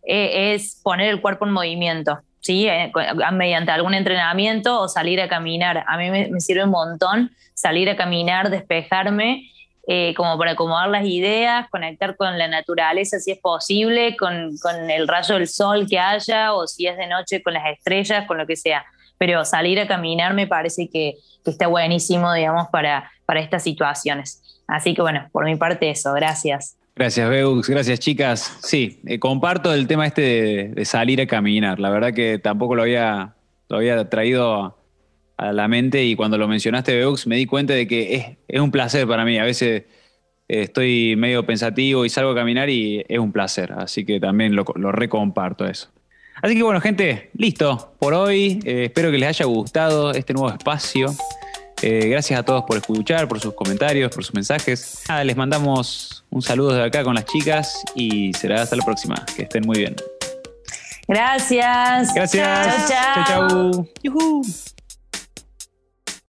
eh, 0.01 0.55
es 0.55 0.81
poner 0.81 1.09
el 1.09 1.21
cuerpo 1.21 1.45
en 1.45 1.51
movimiento. 1.51 2.21
¿sí? 2.39 2.67
Eh, 2.67 2.91
mediante 3.33 3.71
algún 3.71 3.93
entrenamiento 3.93 4.81
o 4.81 4.87
salir 4.87 5.21
a 5.21 5.27
caminar. 5.27 5.85
A 5.87 5.95
mí 5.99 6.09
me, 6.09 6.27
me, 6.29 6.39
sirve 6.39 6.63
un 6.63 6.71
montón 6.71 7.29
salir 7.53 7.87
a 7.91 7.95
caminar, 7.95 8.49
despejarme 8.49 9.47
eh, 9.87 10.13
como 10.15 10.37
para 10.37 10.51
acomodar 10.51 10.89
las 10.89 11.05
ideas, 11.05 11.69
conectar 11.69 12.15
con 12.15 12.37
la 12.37 12.47
naturaleza 12.47 13.19
si 13.19 13.31
es 13.31 13.39
posible, 13.39 14.15
con, 14.17 14.57
con, 14.57 14.89
el 14.89 15.07
rayo 15.07 15.35
del 15.35 15.47
sol 15.47 15.87
que 15.87 15.99
haya, 15.99 16.53
o 16.53 16.67
si 16.67 16.87
es 16.87 16.97
de 16.97 17.07
noche 17.07 17.43
con 17.43 17.53
las 17.53 17.65
estrellas, 17.67 18.25
con 18.27 18.37
lo 18.37 18.47
que 18.47 18.55
sea. 18.55 18.85
Pero 19.17 19.45
salir 19.45 19.79
a 19.79 19.87
caminar 19.87 20.33
me 20.33 20.47
parece 20.47 20.89
que, 20.89 21.15
que 21.43 21.51
está 21.51 21.67
buenísimo, 21.67 22.33
digamos, 22.33 22.67
para, 22.71 23.11
para 23.25 23.39
estas 23.39 23.63
situaciones. 23.63 24.41
Así 24.67 24.93
que 24.93 25.01
bueno, 25.01 25.27
por 25.31 25.45
mi 25.45 25.55
parte 25.55 25.89
eso, 25.89 26.13
gracias. 26.13 26.77
Gracias, 26.95 27.29
Beux. 27.29 27.67
Gracias, 27.67 27.99
chicas. 27.99 28.57
Sí, 28.61 29.01
eh, 29.05 29.19
comparto 29.19 29.73
el 29.73 29.85
tema 29.85 30.07
este 30.07 30.71
de, 30.73 30.85
salir 30.85 31.19
a 31.19 31.27
caminar. 31.27 31.79
La 31.79 31.89
verdad 31.89 32.13
que 32.13 32.39
tampoco 32.39 32.75
lo 32.75 32.83
había, 32.83 33.35
lo 33.67 33.77
había 33.77 34.09
traído 34.09 34.77
a, 35.37 35.53
la 35.53 35.67
mente 35.67 36.03
y 36.03 36.15
cuando 36.15 36.37
lo 36.37 36.47
mencionaste, 36.47 36.95
Beux, 36.95 37.27
me 37.27 37.35
di 37.35 37.45
cuenta 37.45 37.73
de 37.73 37.87
que 37.87 38.37
es, 38.47 38.59
un 38.59 38.71
placer 38.71 39.07
para 39.07 39.25
mí. 39.25 39.37
A 39.37 39.43
veces 39.43 39.83
eh, 40.47 40.61
estoy 40.61 41.15
medio 41.17 41.45
pensativo 41.45 42.05
y 42.05 42.09
salgo 42.09 42.31
a 42.31 42.35
caminar 42.35 42.69
y 42.69 43.03
es 43.07 43.19
un 43.19 43.31
placer. 43.31 43.73
Así 43.73 44.05
que 44.05 44.19
también 44.19 44.55
lo, 44.55 44.65
lo 44.75 44.91
recomparto 44.91 45.65
eso. 45.65 45.89
Así 46.41 46.55
que 46.55 46.63
bueno, 46.63 46.81
gente, 46.81 47.29
listo 47.33 47.95
por 47.99 48.13
hoy. 48.13 48.59
Eh, 48.65 48.85
espero 48.85 49.11
que 49.11 49.17
les 49.17 49.29
haya 49.29 49.45
gustado 49.45 50.11
este 50.11 50.33
nuevo 50.33 50.49
espacio. 50.49 51.15
Eh, 51.81 52.07
gracias 52.07 52.39
a 52.39 52.43
todos 52.43 52.63
por 52.63 52.77
escuchar, 52.77 53.27
por 53.27 53.39
sus 53.39 53.53
comentarios, 53.53 54.13
por 54.13 54.23
sus 54.23 54.33
mensajes. 54.33 55.03
Nada, 55.07 55.23
les 55.23 55.35
mandamos 55.35 56.25
un 56.29 56.41
saludo 56.41 56.73
de 56.73 56.83
acá 56.83 57.03
con 57.03 57.15
las 57.15 57.25
chicas 57.25 57.83
y 57.95 58.33
será 58.33 58.61
hasta 58.61 58.75
la 58.75 58.83
próxima. 58.83 59.15
Que 59.35 59.43
estén 59.43 59.65
muy 59.65 59.79
bien. 59.79 59.95
Gracias. 61.07 62.13
Gracias. 62.13 62.87
Chao, 62.87 62.87
chao. 62.87 63.71
chao, 63.71 63.85
chao. 64.03 64.65